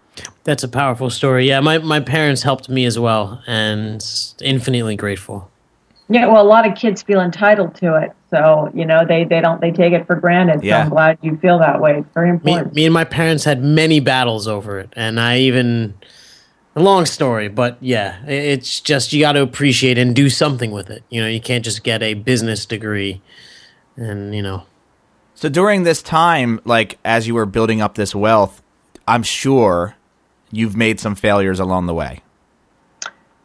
That's 0.45 0.63
a 0.63 0.69
powerful 0.69 1.09
story. 1.09 1.47
Yeah, 1.47 1.59
my, 1.59 1.79
my 1.79 1.99
parents 1.99 2.43
helped 2.43 2.69
me 2.69 2.85
as 2.85 2.97
well, 2.97 3.41
and 3.45 4.03
infinitely 4.41 4.95
grateful. 4.95 5.51
Yeah, 6.09 6.27
well, 6.27 6.41
a 6.41 6.47
lot 6.47 6.65
of 6.65 6.77
kids 6.77 7.03
feel 7.03 7.19
entitled 7.19 7.75
to 7.75 8.01
it, 8.01 8.13
so 8.29 8.71
you 8.73 8.85
know 8.85 9.05
they, 9.05 9.25
they 9.25 9.41
don't 9.41 9.59
they 9.59 9.71
take 9.71 9.91
it 9.91 10.07
for 10.07 10.15
granted. 10.15 10.63
Yeah. 10.63 10.77
So 10.77 10.83
I'm 10.83 10.89
glad 10.89 11.17
you 11.21 11.35
feel 11.37 11.59
that 11.59 11.81
way. 11.81 11.99
It's 11.99 12.13
very 12.13 12.29
important. 12.29 12.73
Me, 12.73 12.81
me 12.81 12.85
and 12.85 12.93
my 12.93 13.03
parents 13.03 13.43
had 13.43 13.61
many 13.61 13.99
battles 13.99 14.47
over 14.47 14.79
it, 14.79 14.93
and 14.95 15.19
I 15.19 15.39
even 15.39 15.95
a 16.77 16.81
long 16.81 17.05
story, 17.05 17.49
but 17.49 17.77
yeah, 17.81 18.23
it's 18.25 18.79
just 18.79 19.11
you 19.11 19.19
got 19.19 19.33
to 19.33 19.41
appreciate 19.41 19.97
and 19.97 20.15
do 20.15 20.29
something 20.29 20.71
with 20.71 20.89
it. 20.89 21.03
You 21.09 21.21
know, 21.21 21.27
you 21.27 21.41
can't 21.41 21.65
just 21.65 21.83
get 21.83 22.01
a 22.01 22.13
business 22.13 22.65
degree, 22.65 23.21
and 23.97 24.33
you 24.33 24.41
know. 24.41 24.63
So 25.35 25.49
during 25.49 25.83
this 25.83 26.01
time, 26.01 26.59
like 26.65 26.97
as 27.03 27.27
you 27.27 27.35
were 27.35 27.45
building 27.45 27.81
up 27.81 27.95
this 27.95 28.15
wealth, 28.15 28.61
I'm 29.07 29.23
sure 29.23 29.95
you've 30.51 30.75
made 30.75 30.99
some 30.99 31.15
failures 31.15 31.59
along 31.59 31.87
the 31.87 31.93
way. 31.93 32.21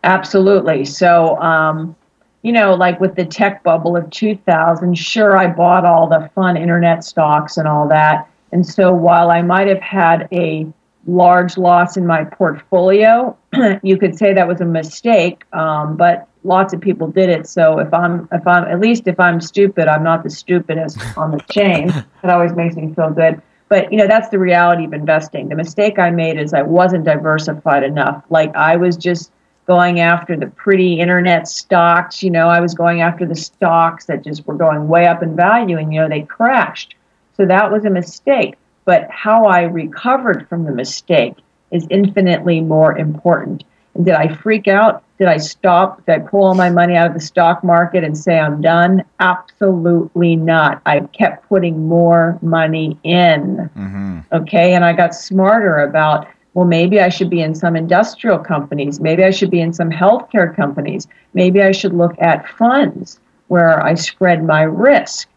Absolutely. 0.04 0.84
So. 0.84 1.36
Um, 1.40 1.96
you 2.42 2.50
know, 2.50 2.74
like 2.74 3.00
with 3.00 3.14
the 3.14 3.24
tech 3.24 3.62
bubble 3.62 3.96
of 3.96 4.10
2000, 4.10 4.98
sure, 4.98 5.36
I 5.36 5.46
bought 5.46 5.84
all 5.84 6.08
the 6.08 6.28
fun 6.34 6.56
internet 6.56 7.04
stocks 7.04 7.56
and 7.56 7.68
all 7.68 7.88
that. 7.88 8.28
And 8.50 8.66
so 8.66 8.92
while 8.92 9.30
I 9.30 9.42
might 9.42 9.68
have 9.68 9.80
had 9.80 10.28
a 10.32 10.66
large 11.06 11.56
loss 11.56 11.96
in 11.96 12.06
my 12.06 12.24
portfolio, 12.24 13.36
you 13.82 13.98
could 13.98 14.16
say 14.16 14.32
that 14.32 14.46
was 14.46 14.60
a 14.60 14.64
mistake. 14.64 15.44
Um, 15.52 15.96
but 15.96 16.28
lots 16.44 16.72
of 16.72 16.80
people 16.80 17.08
did 17.08 17.28
it. 17.28 17.46
So 17.46 17.78
if 17.78 17.92
I'm, 17.92 18.28
if 18.32 18.46
I'm, 18.46 18.64
at 18.64 18.80
least 18.80 19.06
if 19.06 19.18
I'm 19.18 19.40
stupid, 19.40 19.88
I'm 19.88 20.02
not 20.02 20.22
the 20.22 20.30
stupidest 20.30 20.98
on 21.16 21.30
the 21.30 21.40
chain. 21.50 21.92
That 22.22 22.30
always 22.30 22.52
makes 22.52 22.76
me 22.76 22.94
feel 22.94 23.10
good. 23.10 23.42
But 23.68 23.90
you 23.90 23.98
know, 23.98 24.06
that's 24.06 24.28
the 24.28 24.38
reality 24.38 24.84
of 24.84 24.92
investing. 24.92 25.48
The 25.48 25.56
mistake 25.56 25.98
I 25.98 26.10
made 26.10 26.38
is 26.38 26.54
I 26.54 26.62
wasn't 26.62 27.04
diversified 27.04 27.82
enough. 27.82 28.22
Like 28.30 28.54
I 28.54 28.76
was 28.76 28.96
just 28.96 29.32
going 29.66 30.00
after 30.00 30.36
the 30.36 30.46
pretty 30.46 31.00
internet 31.00 31.48
stocks. 31.48 32.22
You 32.22 32.30
know, 32.30 32.48
I 32.48 32.60
was 32.60 32.74
going 32.74 33.00
after 33.00 33.26
the 33.26 33.34
stocks 33.34 34.06
that 34.06 34.22
just 34.22 34.46
were 34.46 34.54
going 34.54 34.88
way 34.88 35.06
up 35.06 35.22
in 35.22 35.34
value 35.34 35.78
and, 35.78 35.92
you 35.92 36.00
know, 36.00 36.08
they 36.08 36.22
crashed. 36.22 36.94
So 37.36 37.46
that 37.46 37.72
was 37.72 37.84
a 37.84 37.90
mistake. 37.90 38.54
But 38.84 39.08
how 39.10 39.44
I 39.44 39.62
recovered 39.62 40.48
from 40.48 40.64
the 40.64 40.72
mistake 40.72 41.36
is 41.70 41.86
infinitely 41.90 42.60
more 42.60 42.96
important. 42.96 43.64
And 43.94 44.04
did 44.04 44.14
I 44.14 44.34
freak 44.34 44.68
out? 44.68 45.02
Did 45.18 45.28
I 45.28 45.36
stop? 45.36 46.04
Did 46.06 46.12
I 46.12 46.18
pull 46.18 46.44
all 46.44 46.54
my 46.54 46.70
money 46.70 46.96
out 46.96 47.08
of 47.08 47.14
the 47.14 47.20
stock 47.20 47.62
market 47.62 48.04
and 48.04 48.16
say 48.16 48.38
I'm 48.38 48.60
done? 48.60 49.04
Absolutely 49.20 50.36
not. 50.36 50.82
I 50.86 51.00
kept 51.00 51.48
putting 51.48 51.86
more 51.86 52.38
money 52.42 52.98
in. 53.04 53.70
Mm-hmm. 53.76 54.20
Okay. 54.32 54.74
And 54.74 54.84
I 54.84 54.92
got 54.94 55.14
smarter 55.14 55.78
about 55.78 56.26
well, 56.54 56.66
maybe 56.66 57.00
I 57.00 57.08
should 57.08 57.30
be 57.30 57.40
in 57.40 57.54
some 57.54 57.76
industrial 57.76 58.38
companies. 58.38 59.00
Maybe 59.00 59.24
I 59.24 59.30
should 59.30 59.50
be 59.50 59.60
in 59.60 59.72
some 59.72 59.90
healthcare 59.90 60.54
companies. 60.54 61.06
Maybe 61.32 61.62
I 61.62 61.72
should 61.72 61.94
look 61.94 62.14
at 62.20 62.48
funds 62.58 63.18
where 63.48 63.82
I 63.82 63.94
spread 63.94 64.44
my 64.44 64.62
risk. 64.62 65.28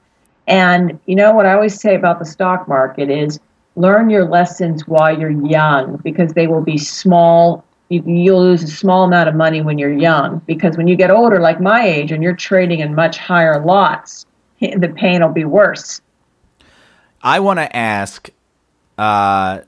And 0.48 1.00
you 1.06 1.16
know 1.16 1.34
what 1.34 1.46
I 1.46 1.54
always 1.54 1.80
say 1.80 1.96
about 1.96 2.20
the 2.20 2.26
stock 2.26 2.68
market 2.68 3.10
is 3.10 3.40
learn 3.76 4.10
your 4.10 4.26
lessons 4.26 4.88
while 4.88 5.18
you're 5.18 5.30
young 5.30 5.98
because 5.98 6.34
they 6.34 6.48
will 6.48 6.62
be 6.62 6.78
small. 6.78 7.66
You, 7.90 8.02
will 8.02 8.42
lose 8.42 8.64
a 8.64 8.68
small 8.68 9.04
amount 9.04 9.30
of 9.30 9.36
money 9.36 9.62
when 9.62 9.78
you're 9.78 9.94
young 9.94 10.42
because 10.48 10.78
when 10.78 10.88
you 10.88 10.96
get 10.96 11.12
older, 11.12 11.40
like 11.40 11.62
my 11.62 11.86
age, 11.86 12.12
and 12.12 12.24
you're 12.24 12.36
trading 12.36 12.80
in 12.80 12.96
much 12.96 13.18
higher 13.18 13.64
lots, 13.64 14.26
the 14.60 14.92
pain 14.96 15.22
will 15.22 15.30
be 15.30 15.46
worse. 15.46 16.02
I 17.22 17.40
want 17.40 17.60
to 17.60 17.76
ask. 17.76 18.30
Uh, 18.98 19.60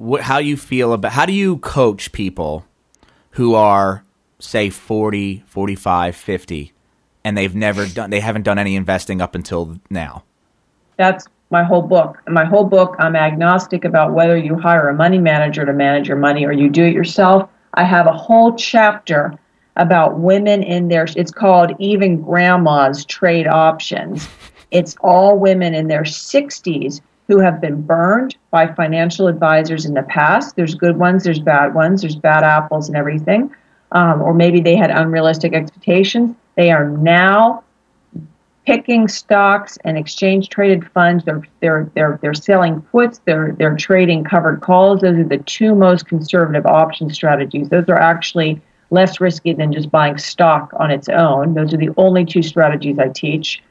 wh- 0.00 0.20
how 0.20 0.38
you 0.38 0.56
feel 0.56 0.92
about 0.92 1.12
how 1.12 1.26
do 1.26 1.32
you 1.32 1.58
coach 1.58 2.12
people 2.12 2.66
who 3.32 3.54
are 3.54 4.04
say 4.38 4.70
40, 4.70 5.44
45, 5.46 6.16
50 6.16 6.72
and 7.24 7.36
they've 7.36 7.54
never 7.54 7.86
done 7.86 8.10
they 8.10 8.20
haven't 8.20 8.42
done 8.42 8.58
any 8.58 8.76
investing 8.76 9.20
up 9.20 9.34
until 9.34 9.78
now. 9.90 10.24
That's 10.96 11.26
my 11.50 11.64
whole 11.64 11.82
book. 11.82 12.22
In 12.26 12.32
my 12.32 12.44
whole 12.44 12.64
book, 12.64 12.94
I'm 12.98 13.16
agnostic 13.16 13.84
about 13.84 14.12
whether 14.12 14.36
you 14.36 14.56
hire 14.56 14.88
a 14.88 14.94
money 14.94 15.18
manager 15.18 15.64
to 15.66 15.72
manage 15.72 16.08
your 16.08 16.16
money 16.16 16.44
or 16.44 16.52
you 16.52 16.68
do 16.68 16.84
it 16.84 16.94
yourself. 16.94 17.48
I 17.74 17.84
have 17.84 18.06
a 18.06 18.12
whole 18.12 18.54
chapter 18.54 19.38
about 19.76 20.18
women 20.18 20.62
in 20.62 20.88
their 20.88 21.06
it's 21.16 21.30
called 21.30 21.72
even 21.78 22.22
grandmas 22.22 23.04
trade 23.04 23.46
options. 23.46 24.28
It's 24.70 24.94
all 25.00 25.36
women 25.36 25.74
in 25.74 25.88
their 25.88 26.04
60s 26.04 27.00
who 27.26 27.40
have 27.40 27.60
been 27.60 27.82
burned 27.82 28.36
by 28.52 28.72
financial 28.72 29.26
advisors 29.26 29.84
in 29.84 29.94
the 29.94 30.04
past. 30.04 30.54
There's 30.54 30.76
good 30.76 30.96
ones, 30.96 31.24
there's 31.24 31.40
bad 31.40 31.74
ones, 31.74 32.02
there's 32.02 32.14
bad 32.14 32.44
apples 32.44 32.86
and 32.86 32.96
everything. 32.96 33.52
um, 33.92 34.22
or 34.22 34.32
maybe 34.32 34.60
they 34.60 34.76
had 34.76 34.90
unrealistic 34.90 35.52
expectations. 35.52 36.36
They 36.60 36.72
are 36.72 36.90
now 36.90 37.64
picking 38.66 39.08
stocks 39.08 39.78
and 39.82 39.96
exchange 39.96 40.50
traded 40.50 40.86
funds. 40.92 41.24
They're 41.24 41.42
they're 41.60 41.90
they're 41.94 42.18
they're 42.20 42.34
selling 42.34 42.82
puts. 42.82 43.18
They're 43.24 43.56
they're 43.58 43.76
trading 43.76 44.24
covered 44.24 44.60
calls. 44.60 45.00
Those 45.00 45.16
are 45.16 45.24
the 45.24 45.38
two 45.38 45.74
most 45.74 46.06
conservative 46.06 46.66
option 46.66 47.08
strategies. 47.08 47.70
Those 47.70 47.88
are 47.88 47.98
actually 47.98 48.60
less 48.90 49.22
risky 49.22 49.54
than 49.54 49.72
just 49.72 49.90
buying 49.90 50.18
stock 50.18 50.74
on 50.78 50.90
its 50.90 51.08
own. 51.08 51.54
Those 51.54 51.72
are 51.72 51.78
the 51.78 51.94
only 51.96 52.26
two 52.26 52.42
strategies 52.42 52.98
I 52.98 53.08
teach. 53.08 53.62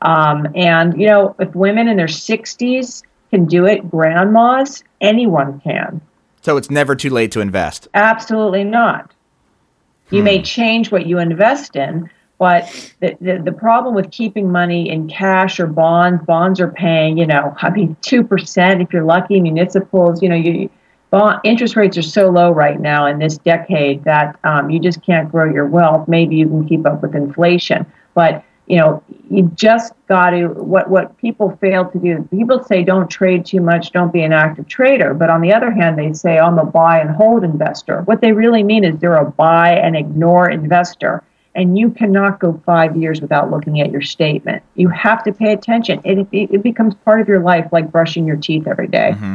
Um, 0.00 0.48
and 0.56 1.00
you 1.00 1.06
know, 1.06 1.36
if 1.38 1.54
women 1.54 1.86
in 1.86 1.96
their 1.96 2.08
60s 2.08 3.04
can 3.30 3.44
do 3.44 3.66
it, 3.66 3.88
grandmas, 3.88 4.82
anyone 5.00 5.60
can. 5.60 6.00
So 6.40 6.56
it's 6.56 6.72
never 6.72 6.96
too 6.96 7.10
late 7.10 7.30
to 7.30 7.40
invest. 7.40 7.86
Absolutely 7.94 8.64
not. 8.64 9.14
You 10.10 10.18
hmm. 10.18 10.24
may 10.24 10.42
change 10.42 10.90
what 10.90 11.06
you 11.06 11.20
invest 11.20 11.76
in, 11.76 12.10
but 12.42 12.92
the, 12.98 13.16
the, 13.20 13.40
the, 13.44 13.52
problem 13.52 13.94
with 13.94 14.10
keeping 14.10 14.50
money 14.50 14.90
in 14.90 15.06
cash 15.06 15.60
or 15.60 15.68
bonds, 15.68 16.26
bonds 16.26 16.58
are 16.58 16.72
paying, 16.72 17.16
you 17.16 17.24
know, 17.24 17.54
I 17.62 17.70
mean, 17.70 17.96
2% 18.02 18.82
if 18.82 18.92
you're 18.92 19.04
lucky, 19.04 19.38
municipals, 19.40 20.20
you 20.20 20.28
know, 20.28 20.34
you, 20.34 20.68
bond, 21.10 21.38
interest 21.44 21.76
rates 21.76 21.96
are 21.96 22.02
so 22.02 22.30
low 22.30 22.50
right 22.50 22.80
now 22.80 23.06
in 23.06 23.20
this 23.20 23.38
decade 23.38 24.02
that 24.02 24.36
um, 24.42 24.70
you 24.70 24.80
just 24.80 25.06
can't 25.06 25.30
grow 25.30 25.44
your 25.44 25.68
wealth. 25.68 26.08
Maybe 26.08 26.34
you 26.34 26.48
can 26.48 26.66
keep 26.66 26.84
up 26.84 27.00
with 27.00 27.14
inflation. 27.14 27.86
But 28.14 28.42
you 28.66 28.78
know, 28.78 29.04
you 29.30 29.48
just 29.54 29.92
got 30.08 30.30
to 30.30 30.48
what 30.48 30.90
what 30.90 31.16
people 31.18 31.56
fail 31.60 31.88
to 31.90 31.98
do. 31.98 32.28
People 32.32 32.64
say 32.64 32.82
don't 32.82 33.08
trade 33.08 33.46
too 33.46 33.60
much, 33.60 33.92
don't 33.92 34.12
be 34.12 34.22
an 34.22 34.32
active 34.32 34.66
trader. 34.66 35.14
But 35.14 35.30
on 35.30 35.42
the 35.42 35.52
other 35.52 35.70
hand, 35.70 35.96
they 35.96 36.12
say 36.12 36.40
I'm 36.40 36.58
a 36.58 36.66
buy 36.66 36.98
and 36.98 37.10
hold 37.10 37.44
investor. 37.44 38.02
What 38.02 38.20
they 38.20 38.32
really 38.32 38.64
mean 38.64 38.82
is 38.82 38.98
they're 38.98 39.14
a 39.14 39.30
buy 39.30 39.74
and 39.74 39.94
ignore 39.94 40.50
investor. 40.50 41.22
And 41.54 41.78
you 41.78 41.90
cannot 41.90 42.40
go 42.40 42.60
five 42.64 42.96
years 42.96 43.20
without 43.20 43.50
looking 43.50 43.80
at 43.80 43.90
your 43.90 44.00
statement. 44.00 44.62
You 44.74 44.88
have 44.88 45.22
to 45.24 45.32
pay 45.32 45.52
attention. 45.52 46.00
It, 46.04 46.26
it, 46.32 46.50
it 46.50 46.62
becomes 46.62 46.94
part 46.94 47.20
of 47.20 47.28
your 47.28 47.40
life, 47.40 47.68
like 47.72 47.92
brushing 47.92 48.26
your 48.26 48.36
teeth 48.36 48.66
every 48.66 48.88
day. 48.88 49.12
Mm-hmm. 49.14 49.34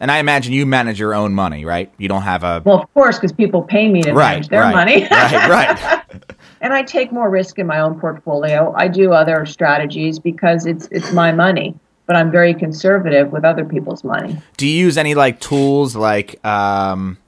And 0.00 0.10
I 0.10 0.18
imagine 0.18 0.52
you 0.52 0.64
manage 0.64 1.00
your 1.00 1.14
own 1.14 1.34
money, 1.34 1.64
right? 1.64 1.92
You 1.98 2.08
don't 2.08 2.22
have 2.22 2.44
a 2.44 2.62
well, 2.64 2.82
of 2.82 2.94
course, 2.94 3.16
because 3.16 3.32
people 3.32 3.62
pay 3.62 3.88
me 3.88 4.02
to 4.02 4.12
right, 4.12 4.34
manage 4.34 4.48
their 4.48 4.60
right, 4.60 4.74
money. 4.74 5.02
right, 5.10 5.48
right. 5.48 6.04
and 6.60 6.72
I 6.72 6.82
take 6.82 7.10
more 7.10 7.28
risk 7.28 7.58
in 7.58 7.66
my 7.66 7.80
own 7.80 7.98
portfolio. 7.98 8.72
I 8.76 8.88
do 8.88 9.12
other 9.12 9.44
strategies 9.44 10.18
because 10.18 10.66
it's 10.66 10.86
it's 10.92 11.12
my 11.12 11.32
money, 11.32 11.74
but 12.06 12.14
I'm 12.14 12.30
very 12.30 12.54
conservative 12.54 13.32
with 13.32 13.44
other 13.44 13.64
people's 13.64 14.04
money. 14.04 14.40
Do 14.56 14.68
you 14.68 14.84
use 14.84 14.98
any 14.98 15.16
like 15.16 15.40
tools 15.40 15.96
like 15.96 16.44
um, 16.46 17.18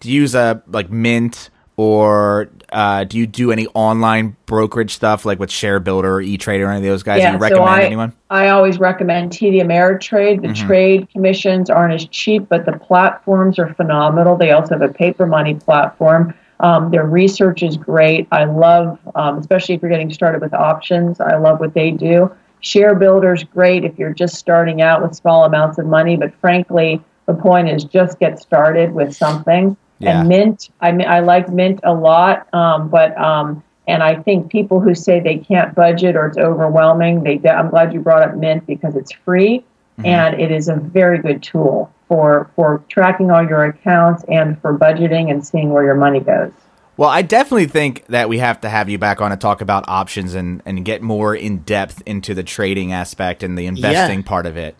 do 0.00 0.10
you 0.10 0.20
use 0.20 0.34
a 0.34 0.62
like 0.66 0.90
Mint 0.90 1.48
or 1.76 2.50
uh, 2.72 3.04
do 3.04 3.18
you 3.18 3.26
do 3.26 3.50
any 3.50 3.66
online 3.68 4.36
brokerage 4.46 4.94
stuff 4.94 5.24
like 5.24 5.38
with 5.38 5.50
ShareBuilder 5.50 6.04
or 6.04 6.22
eTrade 6.22 6.60
or 6.60 6.70
any 6.70 6.78
of 6.78 6.92
those 6.92 7.02
guys? 7.02 7.20
Yeah, 7.20 7.30
do 7.30 7.36
you 7.36 7.42
recommend 7.42 7.66
so 7.66 7.82
I, 7.82 7.82
anyone? 7.82 8.12
I 8.30 8.48
always 8.48 8.78
recommend 8.78 9.32
TD 9.32 9.62
Ameritrade. 9.62 10.42
The 10.42 10.48
mm-hmm. 10.48 10.66
trade 10.66 11.10
commissions 11.10 11.70
aren't 11.70 11.94
as 11.94 12.06
cheap, 12.08 12.48
but 12.48 12.66
the 12.66 12.72
platforms 12.72 13.58
are 13.58 13.72
phenomenal. 13.74 14.36
They 14.36 14.50
also 14.50 14.78
have 14.78 14.82
a 14.82 14.92
paper 14.92 15.26
money 15.26 15.54
platform. 15.54 16.34
Um, 16.60 16.90
their 16.90 17.06
research 17.06 17.62
is 17.62 17.76
great. 17.76 18.26
I 18.32 18.44
love, 18.44 18.98
um, 19.14 19.38
especially 19.38 19.76
if 19.76 19.82
you're 19.82 19.90
getting 19.90 20.12
started 20.12 20.40
with 20.40 20.52
options. 20.52 21.20
I 21.20 21.36
love 21.36 21.60
what 21.60 21.74
they 21.74 21.90
do. 21.90 22.34
ShareBuilder 22.62 23.36
is 23.36 23.44
great 23.44 23.84
if 23.84 23.98
you're 23.98 24.12
just 24.12 24.34
starting 24.34 24.82
out 24.82 25.00
with 25.00 25.14
small 25.14 25.44
amounts 25.44 25.78
of 25.78 25.86
money, 25.86 26.16
but 26.16 26.34
frankly, 26.40 27.00
the 27.26 27.34
point 27.34 27.68
is 27.68 27.84
just 27.84 28.18
get 28.18 28.40
started 28.40 28.92
with 28.92 29.14
something. 29.14 29.76
Yeah. 29.98 30.20
And 30.20 30.28
Mint, 30.28 30.70
I 30.80 30.92
mean, 30.92 31.08
I 31.08 31.20
like 31.20 31.48
Mint 31.48 31.80
a 31.82 31.92
lot, 31.92 32.52
um, 32.54 32.88
but 32.88 33.18
um, 33.18 33.62
and 33.86 34.02
I 34.02 34.16
think 34.16 34.50
people 34.50 34.80
who 34.80 34.94
say 34.94 35.18
they 35.18 35.38
can't 35.38 35.74
budget 35.74 36.14
or 36.14 36.26
it's 36.26 36.38
overwhelming, 36.38 37.24
they. 37.24 37.40
I'm 37.48 37.70
glad 37.70 37.92
you 37.92 38.00
brought 38.00 38.22
up 38.22 38.36
Mint 38.36 38.66
because 38.66 38.96
it's 38.96 39.12
free 39.12 39.64
mm-hmm. 39.98 40.06
and 40.06 40.40
it 40.40 40.50
is 40.50 40.68
a 40.68 40.76
very 40.76 41.18
good 41.18 41.42
tool 41.42 41.92
for 42.06 42.50
for 42.54 42.82
tracking 42.88 43.30
all 43.30 43.46
your 43.46 43.64
accounts 43.64 44.24
and 44.28 44.60
for 44.60 44.76
budgeting 44.76 45.30
and 45.30 45.44
seeing 45.46 45.70
where 45.70 45.84
your 45.84 45.94
money 45.94 46.20
goes. 46.20 46.52
Well, 46.96 47.08
I 47.08 47.22
definitely 47.22 47.66
think 47.66 48.04
that 48.06 48.28
we 48.28 48.38
have 48.38 48.60
to 48.62 48.68
have 48.68 48.88
you 48.88 48.98
back 48.98 49.20
on 49.20 49.30
to 49.30 49.36
talk 49.36 49.60
about 49.60 49.84
options 49.86 50.34
and, 50.34 50.60
and 50.66 50.84
get 50.84 51.00
more 51.00 51.32
in 51.32 51.58
depth 51.58 52.02
into 52.06 52.34
the 52.34 52.42
trading 52.42 52.92
aspect 52.92 53.44
and 53.44 53.56
the 53.56 53.66
investing 53.66 54.20
yeah. 54.20 54.26
part 54.26 54.46
of 54.46 54.56
it. 54.56 54.74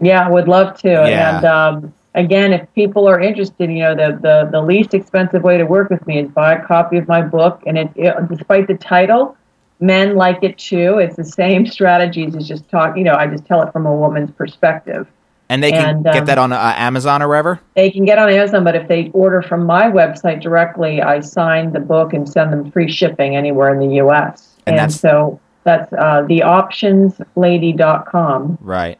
Yeah, 0.00 0.24
I 0.24 0.30
would 0.30 0.46
love 0.46 0.78
to. 0.82 0.88
Yeah. 0.88 1.36
And 1.38 1.44
um, 1.44 1.94
again, 2.14 2.52
if 2.52 2.72
people 2.74 3.08
are 3.08 3.20
interested, 3.20 3.70
you 3.70 3.80
know, 3.80 3.94
the, 3.94 4.18
the, 4.20 4.48
the 4.50 4.60
least 4.60 4.92
expensive 4.94 5.42
way 5.42 5.58
to 5.58 5.64
work 5.64 5.90
with 5.90 6.06
me 6.06 6.20
is 6.20 6.30
buy 6.30 6.54
a 6.54 6.64
copy 6.64 6.96
of 6.98 7.08
my 7.08 7.22
book. 7.22 7.62
And 7.66 7.78
it, 7.78 7.90
it 7.96 8.14
despite 8.28 8.66
the 8.66 8.76
title, 8.76 9.36
men 9.80 10.16
like 10.16 10.42
it 10.42 10.58
too. 10.58 10.98
It's 10.98 11.16
the 11.16 11.24
same 11.24 11.66
strategies 11.66 12.36
as 12.36 12.46
just 12.48 12.68
talk. 12.68 12.96
You 12.96 13.04
know, 13.04 13.14
I 13.14 13.26
just 13.26 13.46
tell 13.46 13.62
it 13.62 13.72
from 13.72 13.86
a 13.86 13.94
woman's 13.94 14.32
perspective. 14.32 15.06
And 15.48 15.60
they 15.62 15.70
can 15.70 15.96
and, 15.96 16.06
um, 16.06 16.14
get 16.14 16.26
that 16.26 16.38
on 16.38 16.52
uh, 16.52 16.74
Amazon 16.78 17.20
or 17.20 17.28
wherever? 17.28 17.60
They 17.74 17.90
can 17.90 18.06
get 18.06 18.16
on 18.16 18.30
Amazon, 18.30 18.64
but 18.64 18.74
if 18.74 18.88
they 18.88 19.10
order 19.10 19.42
from 19.42 19.66
my 19.66 19.82
website 19.82 20.40
directly, 20.40 21.02
I 21.02 21.20
sign 21.20 21.72
the 21.72 21.80
book 21.80 22.14
and 22.14 22.26
send 22.26 22.54
them 22.54 22.70
free 22.70 22.90
shipping 22.90 23.36
anywhere 23.36 23.70
in 23.70 23.78
the 23.86 23.96
U.S. 23.96 24.56
And, 24.64 24.76
and 24.76 24.84
that's, 24.84 24.98
so 24.98 25.38
that's 25.64 25.92
uh, 25.92 26.22
theoptionslady.com. 26.22 28.58
Right. 28.62 28.98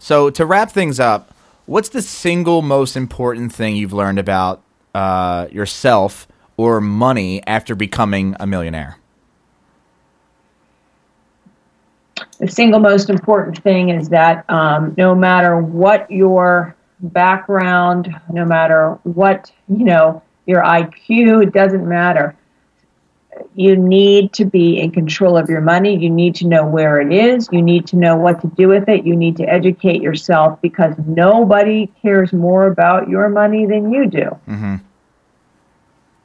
So 0.00 0.28
to 0.30 0.44
wrap 0.44 0.72
things 0.72 0.98
up, 0.98 1.35
what's 1.66 1.90
the 1.90 2.02
single 2.02 2.62
most 2.62 2.96
important 2.96 3.52
thing 3.52 3.76
you've 3.76 3.92
learned 3.92 4.18
about 4.18 4.62
uh, 4.94 5.46
yourself 5.50 6.26
or 6.56 6.80
money 6.80 7.46
after 7.46 7.74
becoming 7.74 8.34
a 8.40 8.46
millionaire? 8.46 8.98
the 12.38 12.48
single 12.48 12.80
most 12.80 13.08
important 13.08 13.62
thing 13.62 13.88
is 13.88 14.08
that 14.10 14.48
um, 14.50 14.94
no 14.96 15.14
matter 15.14 15.58
what 15.58 16.10
your 16.10 16.76
background, 17.00 18.14
no 18.32 18.44
matter 18.44 18.98
what 19.04 19.50
you 19.68 19.84
know 19.84 20.22
your 20.46 20.62
IQ, 20.62 21.42
it 21.42 21.52
doesn't 21.52 21.86
matter. 21.88 22.36
You 23.54 23.76
need 23.76 24.32
to 24.34 24.44
be 24.44 24.78
in 24.78 24.90
control 24.90 25.36
of 25.36 25.48
your 25.48 25.60
money. 25.60 25.96
You 25.96 26.10
need 26.10 26.34
to 26.36 26.46
know 26.46 26.66
where 26.66 27.00
it 27.00 27.12
is. 27.12 27.48
You 27.50 27.62
need 27.62 27.86
to 27.88 27.96
know 27.96 28.16
what 28.16 28.40
to 28.42 28.48
do 28.48 28.68
with 28.68 28.88
it. 28.88 29.04
You 29.04 29.16
need 29.16 29.36
to 29.38 29.44
educate 29.44 30.02
yourself 30.02 30.60
because 30.60 30.94
nobody 31.06 31.86
cares 32.02 32.32
more 32.32 32.66
about 32.66 33.08
your 33.08 33.28
money 33.28 33.66
than 33.66 33.92
you 33.92 34.06
do. 34.06 34.38
Mm-hmm. 34.48 34.76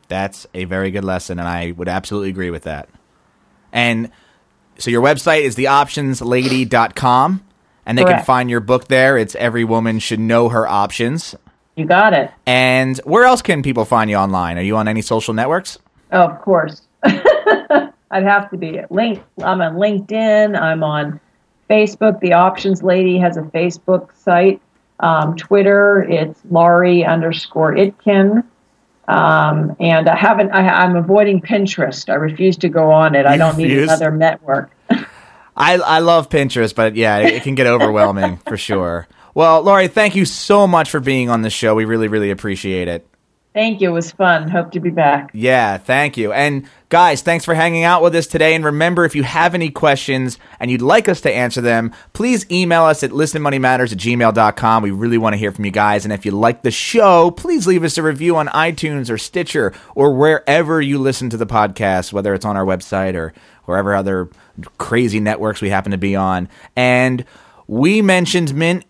That's 0.07 0.45
a 0.53 0.65
very 0.65 0.91
good 0.91 1.05
lesson, 1.05 1.39
and 1.39 1.47
I 1.47 1.71
would 1.71 1.87
absolutely 1.87 2.29
agree 2.29 2.49
with 2.49 2.63
that. 2.63 2.89
And 3.71 4.11
so 4.77 4.91
your 4.91 5.01
website 5.01 5.43
is 5.43 5.55
theoptionslady.com, 5.55 7.45
and 7.85 7.97
they 7.97 8.03
Correct. 8.03 8.17
can 8.17 8.25
find 8.25 8.49
your 8.49 8.59
book 8.59 8.87
there. 8.89 9.17
It's 9.17 9.35
Every 9.35 9.63
Woman 9.63 9.99
Should 9.99 10.19
Know 10.19 10.49
Her 10.49 10.67
Options. 10.67 11.35
You 11.75 11.85
got 11.85 12.13
it. 12.13 12.29
And 12.45 12.97
where 12.99 13.23
else 13.23 13.41
can 13.41 13.63
people 13.63 13.85
find 13.85 14.09
you 14.09 14.17
online? 14.17 14.57
Are 14.57 14.61
you 14.61 14.75
on 14.75 14.89
any 14.89 15.01
social 15.01 15.33
networks? 15.33 15.77
Oh, 16.11 16.23
of 16.23 16.41
course. 16.41 16.81
I'd 18.11 18.23
have 18.23 18.49
to 18.51 18.57
be. 18.57 18.77
At 18.77 18.91
link. 18.91 19.23
I'm 19.41 19.61
on 19.61 19.75
LinkedIn. 19.75 20.59
I'm 20.59 20.83
on 20.83 21.19
Facebook. 21.69 22.19
The 22.19 22.33
Options 22.33 22.83
Lady 22.83 23.17
has 23.17 23.37
a 23.37 23.41
Facebook 23.41 24.15
site. 24.15 24.61
Um, 24.99 25.35
Twitter, 25.35 26.03
it's 26.03 26.39
Laurie 26.51 27.03
underscore 27.03 27.73
Itkin. 27.73 28.43
Um, 29.07 29.75
and 29.79 30.07
I 30.07 30.15
haven't. 30.15 30.51
I, 30.51 30.85
am 30.85 30.95
avoiding 30.95 31.41
Pinterest. 31.41 32.07
I 32.09 32.15
refuse 32.15 32.55
to 32.57 32.69
go 32.69 32.91
on 32.91 33.15
it. 33.15 33.25
I 33.25 33.35
don't 33.35 33.57
need 33.57 33.77
another 33.77 34.11
network. 34.11 34.71
I 35.55 35.77
I 35.77 35.99
love 35.99 36.29
Pinterest, 36.29 36.75
but 36.75 36.95
yeah, 36.95 37.17
it, 37.17 37.33
it 37.33 37.43
can 37.43 37.55
get 37.55 37.67
overwhelming 37.67 38.37
for 38.47 38.57
sure. 38.57 39.07
Well, 39.33 39.63
Laurie, 39.63 39.87
thank 39.87 40.15
you 40.15 40.25
so 40.25 40.67
much 40.67 40.89
for 40.91 40.99
being 40.99 41.29
on 41.29 41.41
the 41.41 41.49
show. 41.49 41.73
We 41.73 41.85
really, 41.85 42.07
really 42.07 42.31
appreciate 42.31 42.87
it. 42.87 43.07
Thank 43.53 43.81
you. 43.81 43.89
It 43.89 43.93
was 43.93 44.11
fun. 44.11 44.49
Hope 44.49 44.71
to 44.71 44.79
be 44.79 44.91
back. 44.91 45.29
Yeah, 45.33 45.77
thank 45.77 46.15
you. 46.15 46.31
And 46.31 46.69
guys, 46.87 47.21
thanks 47.21 47.43
for 47.43 47.53
hanging 47.53 47.83
out 47.83 48.01
with 48.01 48.15
us 48.15 48.25
today. 48.25 48.55
And 48.55 48.63
remember, 48.63 49.03
if 49.03 49.13
you 49.13 49.23
have 49.23 49.53
any 49.53 49.69
questions 49.69 50.39
and 50.61 50.71
you'd 50.71 50.81
like 50.81 51.09
us 51.09 51.19
to 51.21 51.33
answer 51.33 51.59
them, 51.59 51.93
please 52.13 52.49
email 52.49 52.83
us 52.83 53.03
at 53.03 53.11
listenmoneymatters 53.11 53.91
at 53.91 53.97
gmail.com. 53.97 54.83
We 54.83 54.91
really 54.91 55.17
want 55.17 55.33
to 55.33 55.37
hear 55.37 55.51
from 55.51 55.65
you 55.65 55.71
guys. 55.71 56.05
And 56.05 56.13
if 56.13 56.25
you 56.25 56.31
like 56.31 56.61
the 56.61 56.71
show, 56.71 57.29
please 57.31 57.67
leave 57.67 57.83
us 57.83 57.97
a 57.97 58.03
review 58.03 58.37
on 58.37 58.47
iTunes 58.47 59.09
or 59.09 59.17
Stitcher 59.17 59.73
or 59.95 60.13
wherever 60.13 60.81
you 60.81 60.97
listen 60.97 61.29
to 61.31 61.37
the 61.37 61.45
podcast, 61.45 62.13
whether 62.13 62.33
it's 62.33 62.45
on 62.45 62.55
our 62.55 62.65
website 62.65 63.15
or 63.15 63.33
wherever 63.65 63.93
other 63.93 64.29
crazy 64.77 65.19
networks 65.19 65.61
we 65.61 65.69
happen 65.69 65.91
to 65.91 65.97
be 65.97 66.15
on. 66.15 66.47
And 66.77 67.25
we 67.67 68.01
mentioned 68.01 68.55
Mint. 68.55 68.85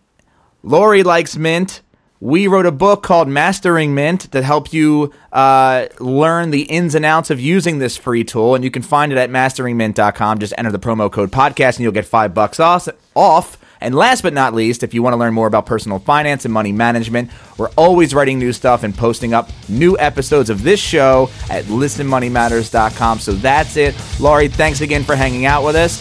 Laurie 0.61 1.01
likes 1.01 1.35
Mint 1.35 1.81
we 2.21 2.47
wrote 2.47 2.67
a 2.67 2.71
book 2.71 3.01
called 3.01 3.27
Mastering 3.27 3.95
Mint 3.95 4.31
that 4.31 4.43
help 4.43 4.71
you 4.71 5.11
uh, 5.33 5.87
learn 5.99 6.51
the 6.51 6.61
ins 6.61 6.93
and 6.93 7.03
outs 7.03 7.31
of 7.31 7.39
using 7.39 7.79
this 7.79 7.97
free 7.97 8.23
tool, 8.23 8.53
and 8.53 8.63
you 8.63 8.69
can 8.69 8.83
find 8.83 9.11
it 9.11 9.17
at 9.17 9.31
masteringmint.com. 9.31 10.37
Just 10.37 10.53
enter 10.55 10.71
the 10.71 10.79
promo 10.79 11.11
code 11.11 11.31
podcast, 11.31 11.75
and 11.75 11.79
you'll 11.79 11.91
get 11.91 12.05
five 12.05 12.33
bucks 12.35 12.59
off. 12.59 13.57
And 13.81 13.95
last 13.95 14.21
but 14.21 14.33
not 14.33 14.53
least, 14.53 14.83
if 14.83 14.93
you 14.93 15.01
want 15.01 15.13
to 15.13 15.17
learn 15.17 15.33
more 15.33 15.47
about 15.47 15.65
personal 15.65 15.97
finance 15.97 16.45
and 16.45 16.53
money 16.53 16.71
management, 16.71 17.31
we're 17.57 17.71
always 17.71 18.13
writing 18.13 18.37
new 18.37 18.53
stuff 18.53 18.83
and 18.83 18.95
posting 18.95 19.33
up 19.33 19.49
new 19.67 19.97
episodes 19.97 20.51
of 20.51 20.61
this 20.61 20.79
show 20.79 21.31
at 21.49 21.65
listenmoneymatters.com. 21.65 23.17
So 23.17 23.31
that's 23.33 23.77
it. 23.77 23.95
Laurie, 24.19 24.47
thanks 24.47 24.81
again 24.81 25.03
for 25.03 25.15
hanging 25.15 25.47
out 25.47 25.65
with 25.65 25.75
us. 25.75 25.99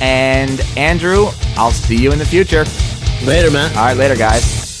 And 0.00 0.60
Andrew, 0.76 1.26
I'll 1.56 1.72
see 1.72 1.96
you 1.96 2.12
in 2.12 2.20
the 2.20 2.24
future. 2.24 2.64
Later, 3.26 3.50
man. 3.50 3.76
All 3.76 3.84
right, 3.84 3.96
later, 3.96 4.14
guys. 4.16 4.71